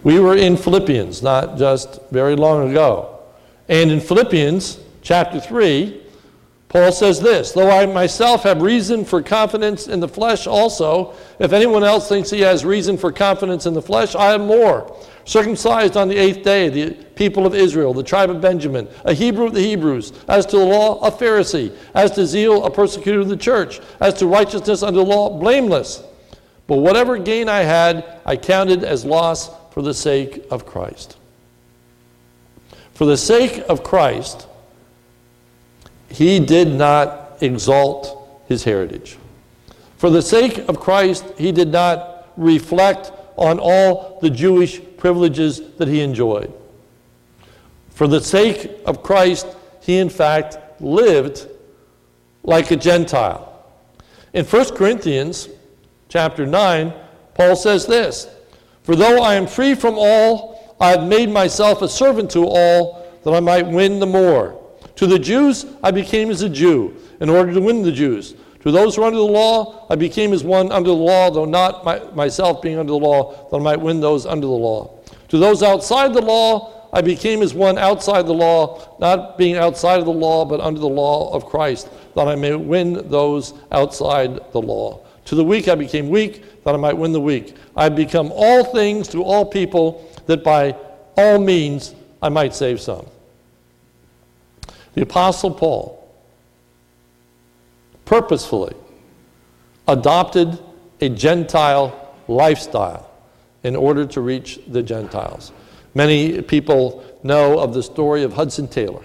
We 0.02 0.20
were 0.20 0.36
in 0.36 0.58
Philippians 0.58 1.22
not 1.22 1.60
just 1.60 2.00
very 2.10 2.36
long 2.36 2.72
ago. 2.72 3.11
And 3.68 3.92
in 3.92 4.00
Philippians 4.00 4.80
chapter 5.02 5.40
3, 5.40 6.02
Paul 6.72 6.94
says 6.94 7.20
this 7.20 7.52
Though 7.52 7.70
I 7.70 7.86
myself 7.86 8.44
have 8.44 8.62
reason 8.62 9.04
for 9.04 9.22
confidence 9.22 9.88
in 9.88 10.00
the 10.00 10.08
flesh 10.08 10.48
also, 10.48 11.14
if 11.38 11.52
anyone 11.52 11.84
else 11.84 12.08
thinks 12.08 12.30
he 12.30 12.40
has 12.42 12.64
reason 12.64 12.98
for 12.98 13.12
confidence 13.12 13.66
in 13.66 13.74
the 13.74 13.82
flesh, 13.82 14.16
I 14.16 14.34
am 14.34 14.48
more. 14.48 14.98
Circumcised 15.26 15.98
on 15.98 16.08
the 16.08 16.18
eighth 16.18 16.44
day, 16.44 16.70
the 16.70 16.92
people 17.16 17.46
of 17.46 17.54
Israel, 17.54 17.94
the 17.94 18.04
tribe 18.04 18.30
of 18.30 18.40
Benjamin, 18.40 18.88
a 19.04 19.14
Hebrew 19.14 19.48
of 19.48 19.54
the 19.54 19.62
Hebrews, 19.62 20.14
as 20.30 20.46
to 20.48 20.58
the 20.58 20.66
law, 20.66 21.00
a 21.06 21.12
Pharisee, 21.12 21.76
as 21.94 22.12
to 22.12 22.26
zeal, 22.26 22.66
a 22.66 22.72
persecutor 22.72 23.20
of 23.20 23.28
the 23.28 23.38
church, 23.38 23.82
as 24.00 24.14
to 24.16 24.26
righteousness 24.26 24.82
under 24.82 25.00
the 25.00 25.06
law, 25.06 25.38
blameless. 25.38 26.04
But 26.68 26.78
whatever 26.78 27.18
gain 27.18 27.50
I 27.50 27.60
had, 27.60 28.22
I 28.26 28.38
counted 28.38 28.86
as 28.86 29.04
loss 29.04 29.52
for 29.72 29.82
the 29.82 29.94
sake 29.94 30.46
of 30.50 30.66
Christ. 30.66 31.18
For 33.02 33.08
the 33.08 33.18
sake 33.18 33.64
of 33.68 33.84
Christ, 33.84 34.46
he 36.08 36.40
did 36.40 36.68
not 36.68 37.40
exalt 37.42 38.44
his 38.48 38.64
heritage. 38.64 39.18
For 39.98 40.12
the 40.12 40.22
sake 40.22 40.60
of 40.70 40.80
Christ, 40.80 41.26
he 41.36 41.52
did 41.52 41.70
not 41.70 42.32
reflect 42.38 43.12
on 43.38 43.58
all 43.58 44.20
the 44.22 44.30
Jewish 44.30 44.80
privileges 44.98 45.62
that 45.80 45.88
he 45.88 46.02
enjoyed. 46.02 46.54
For 47.90 48.08
the 48.08 48.22
sake 48.22 48.70
of 48.86 49.02
Christ, 49.02 49.48
he 49.82 49.98
in 49.98 50.12
fact 50.12 50.60
lived 50.80 51.48
like 52.44 52.70
a 52.70 52.76
Gentile. 52.76 53.66
In 54.32 54.46
1 54.46 54.76
Corinthians 54.76 55.50
chapter 56.08 56.46
9, 56.46 56.94
Paul 57.34 57.56
says 57.56 57.88
this 57.88 58.28
For 58.84 58.96
though 58.96 59.24
I 59.24 59.34
am 59.34 59.48
free 59.48 59.74
from 59.74 59.96
all, 59.98 60.51
I 60.82 60.90
have 60.90 61.08
made 61.08 61.30
myself 61.30 61.84
a 61.84 61.88
servant 61.88 62.32
to 62.32 62.44
all, 62.46 63.06
that 63.24 63.36
I 63.36 63.40
might 63.40 63.68
win 63.68 64.00
the 64.00 64.08
more. 64.08 64.60
To 64.96 65.06
the 65.06 65.20
Jews, 65.20 65.68
I 65.84 65.92
became 65.92 66.32
as 66.32 66.42
a 66.42 66.50
Jew, 66.50 66.96
in 67.20 67.30
order 67.30 67.54
to 67.54 67.62
win 67.62 67.84
the 67.84 67.92
Jews. 67.92 68.34
To 68.62 68.72
those 68.72 68.96
who 68.96 69.04
are 69.04 69.06
under 69.06 69.20
the 69.20 69.24
law, 69.24 69.86
I 69.92 69.96
became 69.96 70.34
as 70.34 70.44
one 70.44 70.72
under 70.72 70.90
the 70.90 70.96
law, 70.96 71.30
though 71.30 71.46
not 71.46 71.86
my, 71.86 72.00
myself 72.16 72.64
being 72.64 72.80
under 72.80 72.92
the 72.92 72.98
law, 72.98 73.48
that 73.52 73.58
I 73.58 73.60
might 73.60 73.80
win 73.80 74.02
those 74.02 74.26
under 74.26 74.48
the 74.48 74.54
law. 74.54 75.00
To 75.30 75.38
those 75.38 75.62
outside 75.62 76.14
the 76.16 76.22
law, 76.22 76.90
I 76.94 77.02
became 77.02 77.44
as 77.44 77.54
one 77.54 77.78
outside 77.78 78.26
the 78.26 78.34
law, 78.34 78.98
not 79.00 79.38
being 79.38 79.58
outside 79.58 80.00
of 80.00 80.06
the 80.06 80.12
law, 80.12 80.46
but 80.46 80.60
under 80.60 80.80
the 80.80 80.90
law 80.90 81.32
of 81.32 81.46
Christ, 81.46 81.90
that 82.16 82.28
I 82.28 82.36
may 82.36 82.56
win 82.56 83.08
those 83.10 83.54
outside 83.72 84.52
the 84.52 84.62
law. 84.62 85.00
To 85.26 85.36
the 85.36 85.44
weak 85.44 85.68
I 85.68 85.76
became 85.76 86.10
weak, 86.10 86.64
that 86.64 86.74
I 86.74 86.78
might 86.78 86.98
win 86.98 87.12
the 87.12 87.22
weak. 87.22 87.56
I 87.76 87.84
have 87.84 87.96
become 87.96 88.32
all 88.34 88.64
things 88.64 89.08
to 89.10 89.24
all 89.24 89.46
people, 89.46 90.11
that 90.26 90.44
by 90.44 90.76
all 91.18 91.40
means 91.40 91.96
I 92.22 92.30
might 92.30 92.54
save 92.54 92.80
some. 92.80 93.06
The 94.94 95.02
Apostle 95.02 95.52
Paul 95.52 95.98
purposefully 98.06 98.76
adopted 99.88 100.60
a 101.00 101.10
Gentile 101.10 102.16
lifestyle 102.28 103.10
in 103.64 103.76
order 103.76 104.06
to 104.06 104.22
reach 104.22 104.60
the 104.68 104.84
Gentiles. 104.84 105.52
Many 105.94 106.42
people 106.42 107.04
know 107.24 107.60
of 107.60 107.74
the 107.74 107.84
story 107.84 108.24
of 108.24 108.34
Hudson 108.34 108.68
Taylor. 108.68 109.04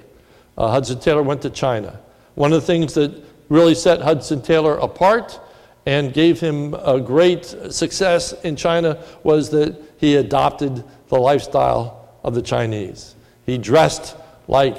Uh, 0.56 0.70
Hudson 0.70 1.00
Taylor 1.00 1.23
went 1.23 1.42
to 1.42 1.50
China. 1.50 2.00
One 2.35 2.52
of 2.52 2.61
the 2.61 2.66
things 2.66 2.94
that 2.94 3.25
really 3.49 3.75
set 3.75 4.00
Hudson 4.00 4.42
Taylor 4.42 4.76
apart 4.78 5.38
and 5.85 6.12
gave 6.12 6.40
him 6.40 6.75
a 6.75 7.00
great 7.00 7.44
success 7.70 8.32
in 8.42 8.56
China 8.56 9.02
was 9.23 9.50
that 9.50 9.76
he 9.99 10.16
adopted 10.16 10.82
the 11.09 11.19
lifestyle 11.19 12.09
of 12.23 12.35
the 12.35 12.43
Chinese. 12.43 13.15
He 13.45 13.59
dressed 13.59 14.17
like 14.49 14.79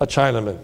a 0.00 0.06
Chinaman. 0.06 0.58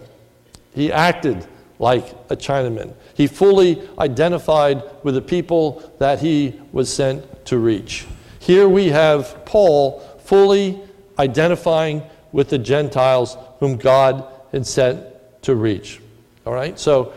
He 0.73 0.91
acted 0.91 1.45
like 1.79 2.07
a 2.29 2.35
Chinaman. 2.35 2.93
He 3.15 3.27
fully 3.27 3.87
identified 3.99 4.83
with 5.03 5.15
the 5.15 5.21
people 5.21 5.93
that 5.99 6.19
he 6.19 6.59
was 6.71 6.93
sent 6.93 7.45
to 7.45 7.57
reach. 7.57 8.05
Here 8.39 8.69
we 8.69 8.87
have 8.89 9.45
Paul 9.45 9.99
fully 10.23 10.81
identifying 11.19 12.03
with 12.31 12.49
the 12.49 12.57
Gentiles 12.57 13.37
whom 13.59 13.77
God 13.77 14.25
had 14.51 14.65
sent 14.65 15.03
to 15.43 15.55
reach. 15.55 16.01
All 16.45 16.53
right? 16.53 16.77
So 16.79 17.13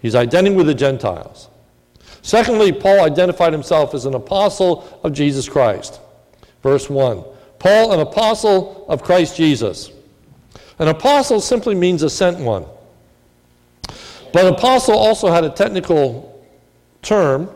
he's 0.00 0.14
identifying 0.14 0.56
with 0.56 0.66
the 0.66 0.74
Gentiles. 0.74 1.48
Secondly, 2.22 2.72
Paul 2.72 3.04
identified 3.04 3.52
himself 3.52 3.94
as 3.94 4.04
an 4.04 4.14
apostle 4.14 5.00
of 5.04 5.12
Jesus 5.12 5.48
Christ. 5.48 6.00
Verse 6.66 6.90
1 6.90 7.22
Paul, 7.60 7.92
an 7.92 8.00
apostle 8.00 8.86
of 8.88 9.00
Christ 9.00 9.36
Jesus. 9.36 9.92
An 10.80 10.88
apostle 10.88 11.40
simply 11.40 11.76
means 11.76 12.02
a 12.02 12.10
sent 12.10 12.40
one. 12.40 12.66
But 14.32 14.52
apostle 14.52 14.98
also 14.98 15.28
had 15.28 15.44
a 15.44 15.50
technical 15.50 16.44
term, 17.02 17.48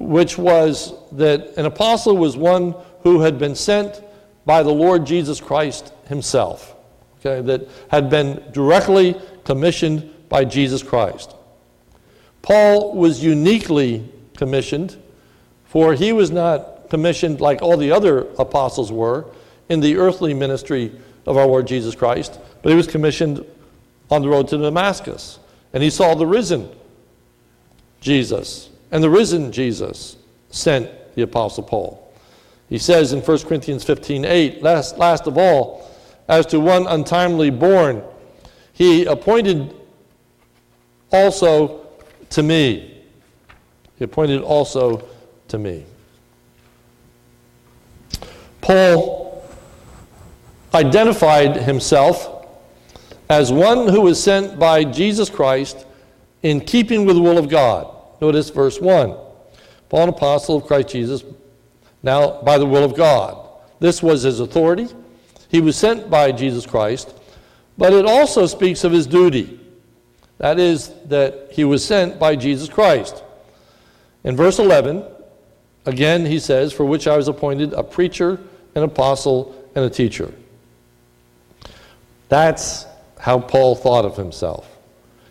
which 0.00 0.38
was 0.38 0.94
that 1.12 1.52
an 1.58 1.66
apostle 1.66 2.16
was 2.16 2.38
one 2.38 2.74
who 3.02 3.20
had 3.20 3.38
been 3.38 3.54
sent 3.54 4.02
by 4.46 4.62
the 4.62 4.72
Lord 4.72 5.04
Jesus 5.04 5.38
Christ 5.38 5.92
himself, 6.06 6.74
okay, 7.18 7.42
that 7.42 7.68
had 7.90 8.08
been 8.08 8.42
directly 8.52 9.20
commissioned 9.44 10.10
by 10.30 10.46
Jesus 10.46 10.82
Christ. 10.82 11.34
Paul 12.40 12.94
was 12.94 13.22
uniquely 13.22 14.10
commissioned, 14.34 14.96
for 15.66 15.92
he 15.92 16.14
was 16.14 16.30
not 16.30 16.79
commissioned 16.90 17.40
like 17.40 17.62
all 17.62 17.76
the 17.76 17.90
other 17.90 18.26
apostles 18.38 18.92
were 18.92 19.26
in 19.68 19.80
the 19.80 19.96
earthly 19.96 20.34
ministry 20.34 20.92
of 21.26 21.36
our 21.36 21.46
Lord 21.46 21.66
Jesus 21.66 21.94
Christ, 21.94 22.38
but 22.62 22.70
he 22.70 22.76
was 22.76 22.86
commissioned 22.86 23.44
on 24.10 24.22
the 24.22 24.28
road 24.28 24.48
to 24.48 24.58
Damascus. 24.58 25.38
And 25.72 25.82
he 25.82 25.90
saw 25.90 26.14
the 26.14 26.26
risen 26.26 26.68
Jesus. 28.00 28.70
And 28.90 29.02
the 29.02 29.10
risen 29.10 29.52
Jesus 29.52 30.16
sent 30.50 30.90
the 31.14 31.22
Apostle 31.22 31.62
Paul. 31.62 32.12
He 32.68 32.78
says 32.78 33.12
in 33.12 33.20
1 33.20 33.38
Corinthians 33.40 33.84
15 33.84 34.24
8, 34.24 34.62
last, 34.62 34.98
last 34.98 35.26
of 35.26 35.38
all, 35.38 35.88
as 36.28 36.46
to 36.46 36.60
one 36.60 36.86
untimely 36.86 37.50
born, 37.50 38.02
he 38.72 39.04
appointed 39.04 39.74
also 41.12 41.86
to 42.30 42.42
me. 42.42 43.02
He 43.96 44.04
appointed 44.04 44.42
also 44.42 45.06
to 45.48 45.58
me. 45.58 45.84
Paul 48.60 49.44
identified 50.74 51.56
himself 51.56 52.46
as 53.28 53.52
one 53.52 53.88
who 53.88 54.02
was 54.02 54.22
sent 54.22 54.58
by 54.58 54.84
Jesus 54.84 55.30
Christ 55.30 55.86
in 56.42 56.60
keeping 56.60 57.04
with 57.04 57.16
the 57.16 57.22
will 57.22 57.38
of 57.38 57.48
God. 57.48 57.94
Notice 58.20 58.50
verse 58.50 58.80
1. 58.80 59.16
Paul, 59.88 60.02
an 60.02 60.08
apostle 60.08 60.56
of 60.56 60.66
Christ 60.66 60.88
Jesus, 60.88 61.24
now 62.02 62.42
by 62.42 62.58
the 62.58 62.66
will 62.66 62.84
of 62.84 62.96
God. 62.96 63.48
This 63.78 64.02
was 64.02 64.22
his 64.22 64.40
authority. 64.40 64.88
He 65.48 65.60
was 65.60 65.76
sent 65.76 66.08
by 66.10 66.32
Jesus 66.32 66.66
Christ, 66.66 67.14
but 67.76 67.92
it 67.92 68.06
also 68.06 68.46
speaks 68.46 68.84
of 68.84 68.92
his 68.92 69.06
duty. 69.06 69.58
That 70.38 70.58
is, 70.58 70.92
that 71.06 71.48
he 71.50 71.64
was 71.64 71.84
sent 71.84 72.18
by 72.18 72.36
Jesus 72.36 72.68
Christ. 72.68 73.22
In 74.24 74.36
verse 74.36 74.58
11, 74.58 75.04
again 75.86 76.26
he 76.26 76.38
says, 76.38 76.72
For 76.72 76.84
which 76.84 77.06
I 77.06 77.16
was 77.16 77.28
appointed 77.28 77.72
a 77.72 77.82
preacher, 77.82 78.40
an 78.74 78.82
apostle, 78.82 79.54
and 79.74 79.84
a 79.84 79.90
teacher. 79.90 80.32
That's 82.28 82.86
how 83.18 83.40
Paul 83.40 83.74
thought 83.74 84.04
of 84.04 84.16
himself. 84.16 84.78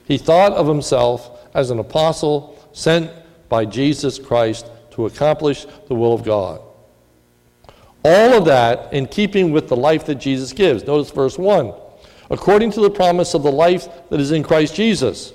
He 0.05 0.17
thought 0.17 0.53
of 0.53 0.67
himself 0.67 1.49
as 1.53 1.71
an 1.71 1.79
apostle 1.79 2.57
sent 2.73 3.11
by 3.47 3.65
Jesus 3.65 4.19
Christ 4.19 4.67
to 4.91 5.05
accomplish 5.05 5.65
the 5.87 5.95
will 5.95 6.13
of 6.13 6.23
God. 6.23 6.61
All 8.03 8.33
of 8.33 8.45
that 8.45 8.93
in 8.93 9.07
keeping 9.07 9.51
with 9.51 9.67
the 9.67 9.75
life 9.75 10.05
that 10.05 10.15
Jesus 10.15 10.53
gives. 10.53 10.85
Notice 10.85 11.11
verse 11.11 11.37
1 11.37 11.73
according 12.29 12.71
to 12.71 12.81
the 12.81 12.89
promise 12.89 13.33
of 13.33 13.43
the 13.43 13.51
life 13.51 13.87
that 14.09 14.19
is 14.19 14.31
in 14.31 14.43
Christ 14.43 14.75
Jesus. 14.75 15.33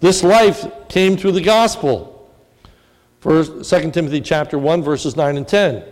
This 0.00 0.22
life 0.22 0.66
came 0.88 1.16
through 1.16 1.32
the 1.32 1.40
gospel. 1.40 2.30
First, 3.20 3.68
2 3.68 3.90
Timothy 3.90 4.20
chapter 4.20 4.58
1 4.58 4.82
verses 4.82 5.16
9 5.16 5.36
and 5.36 5.46
10. 5.48 5.84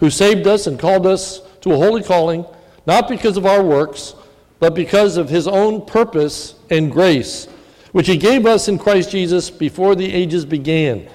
Who 0.00 0.10
saved 0.10 0.46
us 0.46 0.66
and 0.66 0.78
called 0.78 1.06
us 1.06 1.40
to 1.62 1.72
a 1.72 1.76
holy 1.76 2.02
calling, 2.02 2.44
not 2.86 3.08
because 3.08 3.36
of 3.36 3.46
our 3.46 3.62
works, 3.62 4.14
but 4.58 4.74
because 4.74 5.16
of 5.16 5.28
his 5.28 5.46
own 5.46 5.84
purpose 5.84 6.54
and 6.70 6.90
grace, 6.90 7.46
which 7.92 8.06
he 8.06 8.16
gave 8.16 8.46
us 8.46 8.68
in 8.68 8.78
Christ 8.78 9.10
Jesus 9.10 9.50
before 9.50 9.94
the 9.94 10.12
ages 10.12 10.44
began 10.44 11.08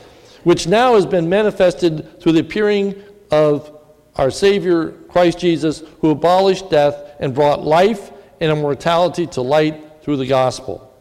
which 0.45 0.67
now 0.67 0.93
has 0.93 1.07
been 1.07 1.27
manifested 1.27 2.21
through 2.21 2.31
the 2.31 2.39
appearing 2.39 2.95
of 3.31 3.75
our 4.15 4.29
Savior, 4.29 4.91
Christ 5.09 5.39
Jesus, 5.39 5.81
who 6.01 6.11
abolished 6.11 6.69
death 6.69 7.15
and 7.19 7.33
brought 7.33 7.63
life 7.63 8.11
and 8.39 8.51
immortality 8.51 9.25
to 9.27 9.41
light 9.41 10.03
through 10.03 10.17
the 10.17 10.27
gospel. 10.27 10.93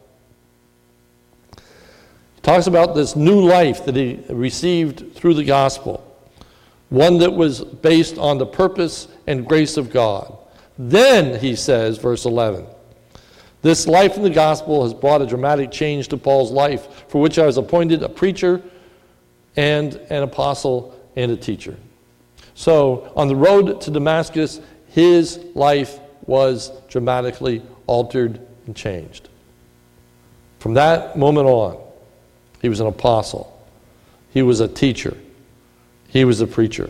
He 1.55 2.41
talks 2.41 2.65
about 2.65 2.95
this 2.95 3.15
new 3.15 3.39
life 3.39 3.85
that 3.85 3.95
he 3.95 4.19
received 4.29 5.13
through 5.13 5.35
the 5.35 5.45
gospel, 5.45 6.03
one 6.89 7.17
that 7.19 7.33
was 7.33 7.63
based 7.63 8.17
on 8.17 8.37
the 8.37 8.45
purpose 8.45 9.07
and 9.27 9.47
grace 9.47 9.77
of 9.77 9.91
God. 9.91 10.37
Then, 10.77 11.39
he 11.39 11.55
says, 11.55 11.97
verse 11.97 12.25
11, 12.25 12.67
this 13.61 13.87
life 13.87 14.15
in 14.17 14.23
the 14.23 14.29
gospel 14.29 14.83
has 14.83 14.93
brought 14.93 15.21
a 15.21 15.25
dramatic 15.25 15.71
change 15.71 16.09
to 16.09 16.17
Paul's 16.17 16.51
life, 16.51 17.05
for 17.07 17.19
which 17.19 17.39
I 17.39 17.45
was 17.45 17.57
appointed 17.57 18.03
a 18.03 18.09
preacher 18.09 18.61
and 19.55 19.95
an 20.09 20.21
apostle 20.21 20.99
and 21.15 21.31
a 21.31 21.37
teacher. 21.37 21.75
So, 22.53 23.11
on 23.15 23.27
the 23.27 23.35
road 23.35 23.81
to 23.81 23.91
Damascus, 23.91 24.61
his 24.87 25.39
life 25.55 25.99
was 26.25 26.71
dramatically 26.89 27.61
altered 27.87 28.39
and 28.65 28.75
changed. 28.75 29.29
From 30.59 30.75
that 30.75 31.17
moment 31.17 31.47
on, 31.47 31.77
he 32.61 32.69
was 32.69 32.79
an 32.79 32.87
apostle, 32.87 33.51
he 34.31 34.41
was 34.41 34.59
a 34.59 34.67
teacher, 34.67 35.17
he 36.15 36.23
was 36.23 36.39
a 36.39 36.47
preacher. 36.47 36.89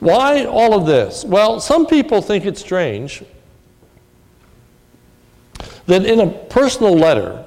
Why 0.00 0.44
all 0.44 0.74
of 0.74 0.86
this? 0.86 1.24
Well, 1.24 1.60
some 1.60 1.86
people 1.86 2.20
think 2.20 2.44
it's 2.44 2.60
strange 2.60 3.22
that 5.86 6.04
in 6.04 6.18
a 6.18 6.26
personal 6.26 6.96
letter, 6.96 7.46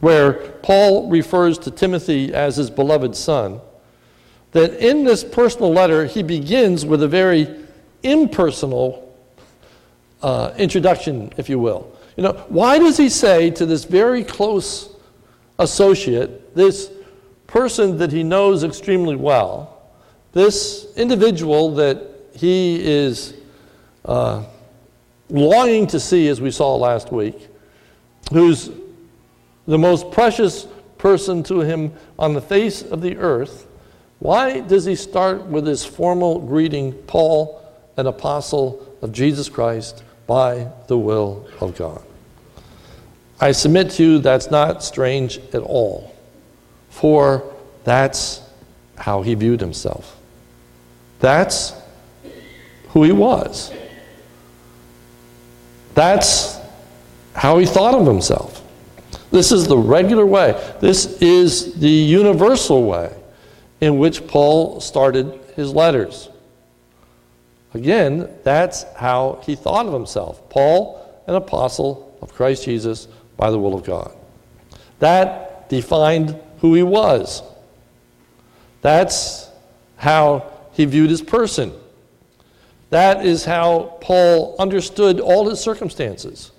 where 0.00 0.32
Paul 0.64 1.08
refers 1.08 1.56
to 1.58 1.70
Timothy 1.70 2.34
as 2.34 2.56
his 2.56 2.68
beloved 2.68 3.14
son, 3.14 3.60
that 4.50 4.74
in 4.84 5.04
this 5.04 5.22
personal 5.22 5.72
letter, 5.72 6.06
he 6.06 6.24
begins 6.24 6.84
with 6.84 7.04
a 7.04 7.08
very 7.08 7.48
impersonal 8.02 9.16
uh, 10.20 10.52
introduction, 10.58 11.32
if 11.36 11.48
you 11.48 11.60
will. 11.60 11.96
You 12.16 12.24
know, 12.24 12.32
why 12.48 12.80
does 12.80 12.96
he 12.96 13.08
say 13.08 13.52
to 13.52 13.64
this 13.64 13.84
very 13.84 14.24
close 14.24 14.92
associate, 15.60 16.56
this 16.56 16.90
person 17.46 17.98
that 17.98 18.10
he 18.10 18.24
knows 18.24 18.64
extremely 18.64 19.14
well, 19.14 19.74
this 20.36 20.86
individual 20.96 21.76
that 21.76 21.98
he 22.34 22.78
is 22.84 23.32
uh, 24.04 24.44
longing 25.30 25.86
to 25.86 25.98
see, 25.98 26.28
as 26.28 26.42
we 26.42 26.50
saw 26.50 26.76
last 26.76 27.10
week, 27.10 27.48
who's 28.30 28.70
the 29.66 29.78
most 29.78 30.10
precious 30.10 30.66
person 30.98 31.42
to 31.42 31.60
him 31.60 31.90
on 32.18 32.34
the 32.34 32.40
face 32.42 32.82
of 32.82 33.00
the 33.00 33.16
earth, 33.16 33.66
why 34.18 34.60
does 34.60 34.84
he 34.84 34.94
start 34.94 35.46
with 35.46 35.64
this 35.64 35.86
formal 35.86 36.38
greeting, 36.40 36.92
Paul, 37.06 37.64
an 37.96 38.06
apostle 38.06 38.94
of 39.00 39.12
Jesus 39.12 39.48
Christ 39.48 40.04
by 40.26 40.68
the 40.86 40.98
will 40.98 41.48
of 41.62 41.78
God? 41.78 42.02
I 43.40 43.52
submit 43.52 43.90
to 43.92 44.02
you 44.02 44.18
that's 44.18 44.50
not 44.50 44.84
strange 44.84 45.38
at 45.54 45.62
all, 45.62 46.14
for 46.90 47.54
that's 47.84 48.42
how 48.98 49.22
he 49.22 49.34
viewed 49.34 49.62
himself. 49.62 50.15
That's 51.20 51.72
who 52.88 53.02
he 53.04 53.12
was. 53.12 53.72
That's 55.94 56.58
how 57.34 57.58
he 57.58 57.66
thought 57.66 57.94
of 57.94 58.06
himself. 58.06 58.62
This 59.30 59.52
is 59.52 59.66
the 59.66 59.78
regular 59.78 60.26
way. 60.26 60.52
This 60.80 61.20
is 61.20 61.74
the 61.74 61.88
universal 61.88 62.84
way 62.84 63.14
in 63.80 63.98
which 63.98 64.26
Paul 64.26 64.80
started 64.80 65.38
his 65.54 65.72
letters. 65.72 66.28
Again, 67.74 68.30
that's 68.42 68.84
how 68.94 69.40
he 69.44 69.54
thought 69.54 69.86
of 69.86 69.92
himself. 69.92 70.48
Paul, 70.48 71.22
an 71.26 71.34
apostle 71.34 72.16
of 72.22 72.32
Christ 72.32 72.64
Jesus 72.64 73.08
by 73.36 73.50
the 73.50 73.58
will 73.58 73.74
of 73.74 73.84
God. 73.84 74.14
That 74.98 75.68
defined 75.68 76.40
who 76.60 76.74
he 76.74 76.82
was. 76.82 77.42
That's 78.80 79.50
how 79.96 80.50
he 80.76 80.84
viewed 80.84 81.08
his 81.08 81.22
person. 81.22 81.72
That 82.90 83.24
is 83.24 83.46
how 83.46 83.96
Paul 84.02 84.54
understood 84.58 85.20
all 85.20 85.48
his 85.48 85.58
circumstances. 85.58 86.52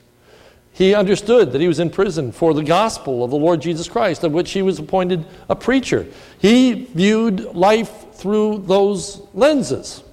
He 0.73 0.95
understood 0.95 1.51
that 1.51 1.61
he 1.61 1.67
was 1.67 1.79
in 1.79 1.91
prison 1.91 2.31
for 2.31 2.55
the 2.55 2.63
gospel 2.63 3.23
of 3.23 3.29
the 3.29 3.37
Lord 3.37 3.61
Jesus 3.61 3.87
Christ, 3.87 4.23
of 4.23 4.31
which 4.31 4.51
he 4.51 4.63
was 4.63 4.79
appointed 4.79 5.23
a 5.49 5.55
preacher. 5.55 6.07
He 6.39 6.85
viewed 6.85 7.55
life 7.55 8.13
through 8.13 8.63
those 8.65 9.21
lenses. 9.35 10.03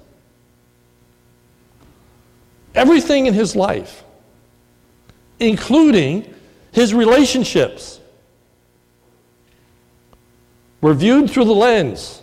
Everything 2.75 3.25
in 3.25 3.33
his 3.33 3.57
life, 3.57 4.05
including 5.41 6.35
his 6.73 6.93
relationships, 6.93 8.01
were 10.83 10.95
viewed 10.95 11.31
through 11.31 11.47
the 11.47 11.55
lens 11.55 12.21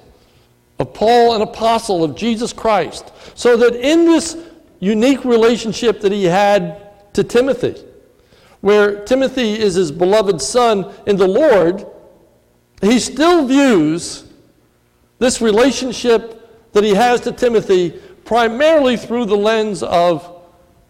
of 0.81 0.93
Paul, 0.93 1.35
an 1.35 1.41
apostle 1.41 2.03
of 2.03 2.15
Jesus 2.15 2.51
Christ, 2.51 3.11
so 3.35 3.55
that 3.55 3.75
in 3.75 4.05
this 4.05 4.35
unique 4.79 5.23
relationship 5.23 6.01
that 6.01 6.11
he 6.11 6.25
had 6.25 7.13
to 7.13 7.23
Timothy, 7.23 7.75
where 8.61 9.05
Timothy 9.05 9.53
is 9.59 9.75
his 9.75 9.91
beloved 9.91 10.41
son 10.41 10.91
in 11.05 11.17
the 11.17 11.27
Lord, 11.27 11.85
he 12.81 12.99
still 12.99 13.47
views 13.47 14.25
this 15.19 15.39
relationship 15.39 16.71
that 16.73 16.83
he 16.83 16.95
has 16.95 17.21
to 17.21 17.31
Timothy 17.31 17.91
primarily 18.25 18.97
through 18.97 19.25
the 19.25 19.37
lens 19.37 19.83
of 19.83 20.27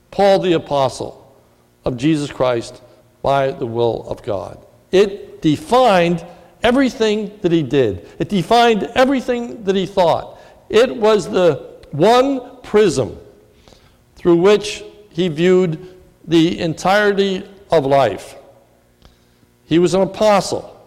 Paul 0.09 0.39
the 0.39 0.53
Apostle 0.53 1.35
of 1.83 1.97
Jesus 1.97 2.31
Christ 2.31 2.81
by 3.21 3.51
the 3.51 3.65
will 3.65 4.07
of 4.07 4.23
God. 4.23 4.65
It 4.91 5.41
defined 5.41 6.25
everything 6.63 7.37
that 7.41 7.51
he 7.51 7.63
did, 7.63 8.07
it 8.19 8.29
defined 8.29 8.83
everything 8.95 9.63
that 9.63 9.75
he 9.75 9.85
thought. 9.85 10.39
It 10.69 10.95
was 10.95 11.29
the 11.29 11.71
one 11.91 12.61
prism 12.61 13.17
through 14.15 14.37
which 14.37 14.83
he 15.09 15.27
viewed 15.27 15.97
the 16.27 16.59
entirety 16.59 17.43
of 17.71 17.85
life. 17.85 18.35
He 19.65 19.79
was 19.79 19.93
an 19.93 20.01
apostle 20.01 20.77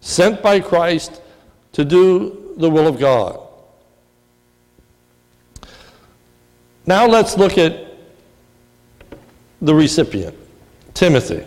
sent 0.00 0.42
by 0.42 0.60
Christ 0.60 1.20
to 1.72 1.84
do 1.84 2.54
the 2.56 2.68
will 2.68 2.86
of 2.86 2.98
God. 2.98 3.40
Now 6.86 7.06
let's 7.06 7.36
look 7.38 7.58
at 7.58 7.86
the 9.60 9.74
recipient, 9.74 10.36
Timothy. 10.94 11.44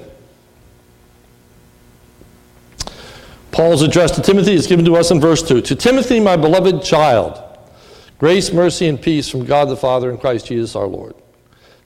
Paul's 3.56 3.82
address 3.82 4.12
to 4.12 4.22
Timothy 4.22 4.52
is 4.52 4.68
given 4.68 4.84
to 4.84 4.98
us 4.98 5.12
in 5.12 5.22
verse 5.22 5.42
2. 5.42 5.62
To 5.62 5.76
Timothy, 5.76 6.20
my 6.20 6.36
beloved 6.36 6.84
child, 6.84 7.42
grace, 8.18 8.52
mercy, 8.52 8.86
and 8.86 9.02
peace 9.02 9.30
from 9.30 9.46
God 9.46 9.70
the 9.70 9.78
Father 9.78 10.10
and 10.10 10.20
Christ 10.20 10.48
Jesus 10.48 10.76
our 10.76 10.88
Lord. 10.88 11.16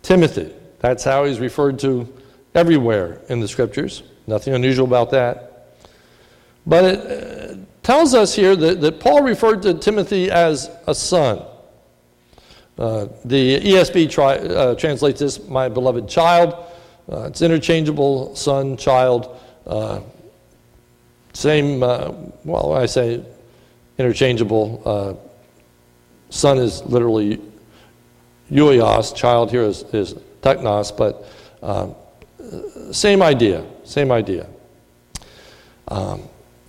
Timothy, 0.02 0.52
that's 0.80 1.04
how 1.04 1.26
he's 1.26 1.40
referred 1.40 1.78
to 1.82 2.12
everywhere 2.56 3.22
in 3.30 3.40
the 3.40 3.48
scriptures. 3.48 4.02
Nothing 4.26 4.56
unusual 4.56 4.88
about 4.88 5.12
that. 5.12 5.76
But 6.66 6.86
it 6.86 7.52
uh, 7.52 7.56
tells 7.84 8.16
us 8.16 8.34
here 8.34 8.56
that, 8.56 8.82
that 8.82 9.00
Paul 9.00 9.22
referred 9.22 9.62
to 9.62 9.76
Timothy 9.76 10.32
as 10.32 10.72
a 10.88 10.96
son. 10.96 11.46
Uh, 12.80 13.10
the 13.24 13.60
ESV 13.60 14.10
tri- 14.10 14.38
uh, 14.38 14.74
translates 14.74 15.20
this, 15.20 15.48
my 15.48 15.70
beloved 15.70 16.10
child. 16.10 16.56
Uh, 17.08 17.26
it's 17.26 17.44
interchangeable, 17.44 18.36
son, 18.36 18.76
child. 18.76 19.38
Uh, 21.30 21.36
same, 21.36 21.84
uh, 21.84 22.12
well, 22.44 22.74
I 22.74 22.86
say 22.86 23.24
interchangeable. 23.98 25.22
son 26.30 26.58
is 26.58 26.84
literally 26.84 27.42
euios, 28.52 29.16
child 29.16 29.52
here 29.52 29.64
is, 29.64 29.84
is 29.94 30.14
teknos, 30.42 30.96
but 30.96 31.26
um, 31.62 31.96
same 32.92 33.22
idea, 33.22 33.66
same 33.84 34.12
idea. 34.12 34.48
Um, 35.88 36.24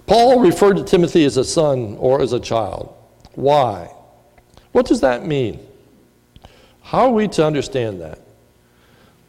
Paul 0.07 0.41
referred 0.41 0.77
to 0.77 0.85
Timothy 0.85 1.25
as 1.25 1.37
a 1.37 1.45
son 1.45 1.97
or 1.99 2.21
as 2.21 2.33
a 2.33 2.41
child. 2.41 2.95
Why? 3.35 3.93
What 4.73 4.87
does 4.87 5.01
that 5.01 5.25
mean? 5.25 5.61
How 6.83 7.07
are 7.07 7.13
we 7.13 7.29
to 7.29 7.47
understand 7.47 8.01
that? 8.01 8.19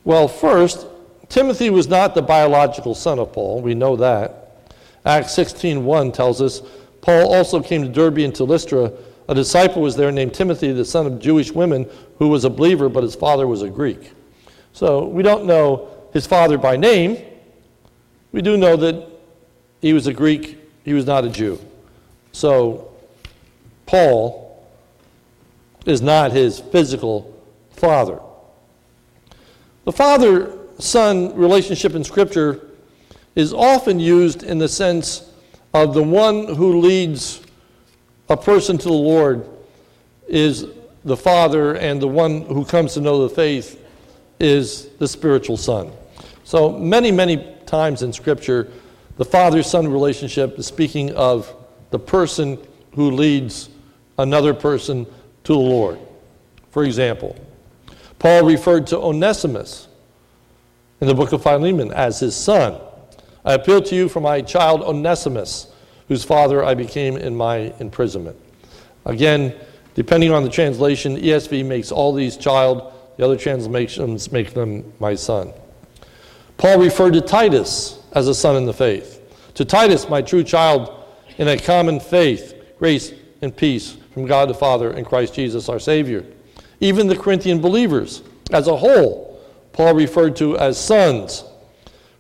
Well, 0.04 0.28
first, 0.28 0.88
Timothy 1.30 1.70
was 1.70 1.88
not 1.88 2.16
the 2.16 2.22
biological 2.22 2.96
son 2.96 3.20
of 3.20 3.32
Paul. 3.32 3.62
We 3.62 3.76
know 3.76 3.96
that. 3.98 4.41
Acts 5.06 5.34
16:1 5.36 6.12
tells 6.14 6.42
us 6.42 6.62
Paul 7.02 7.34
also 7.34 7.62
came 7.62 7.82
to 7.84 7.90
Derbe 7.90 8.20
and 8.20 8.36
to 8.36 8.44
Lystra. 8.44 8.92
A 9.28 9.36
disciple 9.36 9.82
was 9.82 9.96
there 9.96 10.12
named 10.12 10.34
Timothy, 10.34 10.72
the 10.72 10.86
son 10.86 11.06
of 11.08 11.20
Jewish 11.20 11.52
women, 11.52 11.88
who 12.20 12.28
was 12.28 12.46
a 12.46 12.50
believer, 12.50 12.90
but 12.90 13.04
his 13.04 13.16
father 13.16 13.48
was 13.48 13.62
a 13.62 13.70
Greek. 13.70 14.12
So 14.74 15.06
we 15.06 15.24
don't 15.24 15.46
know 15.46 15.90
his 16.14 16.28
father 16.28 16.58
by 16.58 16.78
name. 16.78 17.18
We 18.32 18.42
do 18.42 18.58
know 18.58 18.76
that 18.78 19.08
he 19.82 19.94
was 19.94 20.08
a 20.08 20.14
Greek, 20.14 20.58
he 20.84 20.94
was 20.94 21.06
not 21.06 21.26
a 21.26 21.30
Jew. 21.30 21.60
So 22.32 22.92
Paul 23.86 24.66
is 25.86 26.02
not 26.02 26.32
his 26.32 26.60
physical 26.60 27.34
father. 27.72 28.20
The 29.86 29.92
father 29.92 30.58
son 30.78 31.36
relationship 31.36 31.96
in 31.96 32.04
Scripture 32.04 32.71
is 33.36 33.54
often 33.54 34.00
used 34.00 34.44
in 34.44 34.58
the 34.58 34.68
sense 34.68 35.32
of 35.74 35.94
the 35.94 36.04
one 36.04 36.56
who 36.56 36.80
leads 36.80 37.42
a 38.30 38.38
person 38.38 38.78
to 38.78 38.88
the 38.88 38.94
Lord 38.94 39.48
is 40.28 40.66
the 41.04 41.18
father, 41.18 41.76
and 41.76 42.02
the 42.02 42.08
one 42.08 42.42
who 42.42 42.64
comes 42.64 42.94
to 42.94 43.02
know 43.02 43.28
the 43.28 43.34
faith 43.34 43.84
is 44.40 44.90
the 45.00 45.08
spiritual 45.08 45.58
son. 45.58 45.92
So, 46.44 46.72
many, 46.72 47.12
many 47.12 47.56
times 47.66 48.04
in 48.04 48.14
Scripture, 48.14 48.72
the 49.18 49.26
father 49.26 49.64
son 49.64 49.88
relationship 49.88 50.58
is 50.60 50.68
speaking 50.68 51.12
of 51.16 51.54
the 51.90 52.00
person 52.00 52.58
who 52.94 53.12
leads 53.12 53.70
another 54.18 54.54
person 54.54 55.06
to 55.44 55.54
the 55.54 55.60
Lord. 55.60 56.00
For 56.70 56.84
example, 56.84 57.36
Paul 58.20 58.46
referred 58.46 58.88
to 58.88 58.98
Onesimus 58.98 59.88
in 61.02 61.08
the 61.08 61.16
book 61.16 61.34
of 61.34 61.44
Philemon 61.44 61.92
as 61.92 62.20
his 62.20 62.36
son. 62.36 62.80
I 63.44 63.54
appeal 63.54 63.82
to 63.82 63.96
you 63.96 64.10
for 64.10 64.20
my 64.20 64.42
child 64.42 64.82
Onesimus, 64.82 65.68
whose 66.08 66.24
father 66.24 66.64
I 66.64 66.74
became 66.74 67.18
in 67.18 67.36
my 67.36 67.74
imprisonment. 67.80 68.38
Again, 69.06 69.56
depending 69.96 70.32
on 70.32 70.44
the 70.44 70.50
translation, 70.50 71.18
ESV 71.18 71.66
makes 71.66 71.92
all 71.92 72.14
these 72.14 72.38
child, 72.38 72.94
the 73.18 73.26
other 73.26 73.38
translations 73.38 74.32
make 74.32 74.54
them 74.54 74.94
my 75.00 75.16
son. 75.16 75.54
Paul 76.58 76.80
referred 76.80 77.14
to 77.14 77.22
Titus 77.22 78.00
as 78.14 78.28
a 78.28 78.36
son 78.36 78.56
in 78.56 78.66
the 78.66 78.74
faith. 78.74 79.20
To 79.56 79.66
Titus, 79.66 80.08
my 80.08 80.22
true 80.22 80.44
child, 80.44 81.06
in 81.38 81.48
a 81.48 81.58
common 81.58 82.00
faith, 82.00 82.54
grace 82.78 83.14
and 83.42 83.56
peace 83.56 83.98
from 84.14 84.26
God 84.26 84.50
the 84.50 84.54
Father 84.54 84.92
and 84.92 85.06
Christ 85.06 85.34
Jesus 85.34 85.70
our 85.70 85.80
Savior. 85.80 86.26
Even 86.80 87.08
the 87.08 87.18
Corinthian 87.18 87.60
believers 87.60 88.22
as 88.52 88.68
a 88.68 88.76
whole 88.76 89.32
Paul 89.74 89.94
referred 89.94 90.36
to 90.38 90.58
as 90.58 90.78
sons. 90.78 91.44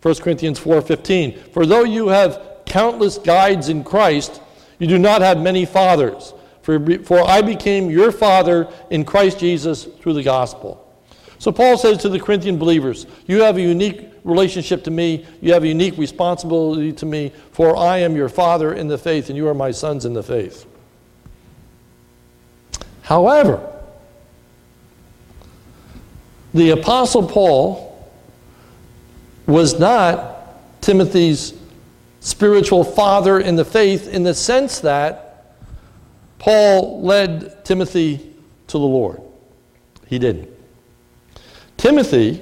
1 0.01 0.15
Corinthians 0.15 0.59
4:15 0.59 1.37
For 1.51 1.65
though 1.65 1.83
you 1.83 2.07
have 2.07 2.41
countless 2.65 3.17
guides 3.17 3.69
in 3.69 3.83
Christ, 3.83 4.41
you 4.79 4.87
do 4.87 4.97
not 4.97 5.21
have 5.21 5.39
many 5.39 5.65
fathers. 5.65 6.33
For, 6.61 6.79
for 7.03 7.21
I 7.27 7.41
became 7.41 7.89
your 7.89 8.11
father 8.11 8.67
in 8.89 9.03
Christ 9.03 9.39
Jesus 9.39 9.85
through 9.99 10.13
the 10.13 10.23
gospel. 10.23 10.87
So 11.39 11.51
Paul 11.51 11.77
says 11.77 11.97
to 11.99 12.09
the 12.09 12.19
Corinthian 12.19 12.59
believers, 12.59 13.07
You 13.25 13.41
have 13.41 13.57
a 13.57 13.61
unique 13.61 14.11
relationship 14.23 14.83
to 14.83 14.91
me, 14.91 15.25
you 15.41 15.53
have 15.53 15.63
a 15.63 15.67
unique 15.67 15.97
responsibility 15.97 16.93
to 16.93 17.05
me, 17.05 17.31
for 17.51 17.75
I 17.75 17.97
am 17.97 18.15
your 18.15 18.29
father 18.29 18.73
in 18.73 18.87
the 18.87 18.97
faith, 18.97 19.29
and 19.29 19.37
you 19.37 19.47
are 19.47 19.55
my 19.55 19.71
sons 19.71 20.05
in 20.05 20.13
the 20.13 20.21
faith. 20.21 20.67
However, 23.01 23.67
the 26.53 26.69
Apostle 26.69 27.27
Paul 27.27 27.90
was 29.51 29.79
not 29.79 30.81
Timothy's 30.81 31.53
spiritual 32.19 32.83
father 32.83 33.39
in 33.39 33.55
the 33.55 33.65
faith 33.65 34.07
in 34.07 34.23
the 34.23 34.33
sense 34.33 34.79
that 34.79 35.57
Paul 36.39 37.01
led 37.03 37.65
Timothy 37.65 38.35
to 38.67 38.73
the 38.73 38.79
Lord. 38.79 39.21
He 40.07 40.17
didn't. 40.17 40.49
Timothy 41.77 42.41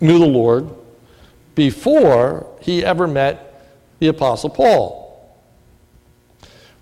knew 0.00 0.18
the 0.18 0.26
Lord 0.26 0.68
before 1.54 2.46
he 2.60 2.84
ever 2.84 3.06
met 3.06 3.70
the 3.98 4.08
Apostle 4.08 4.50
Paul. 4.50 5.02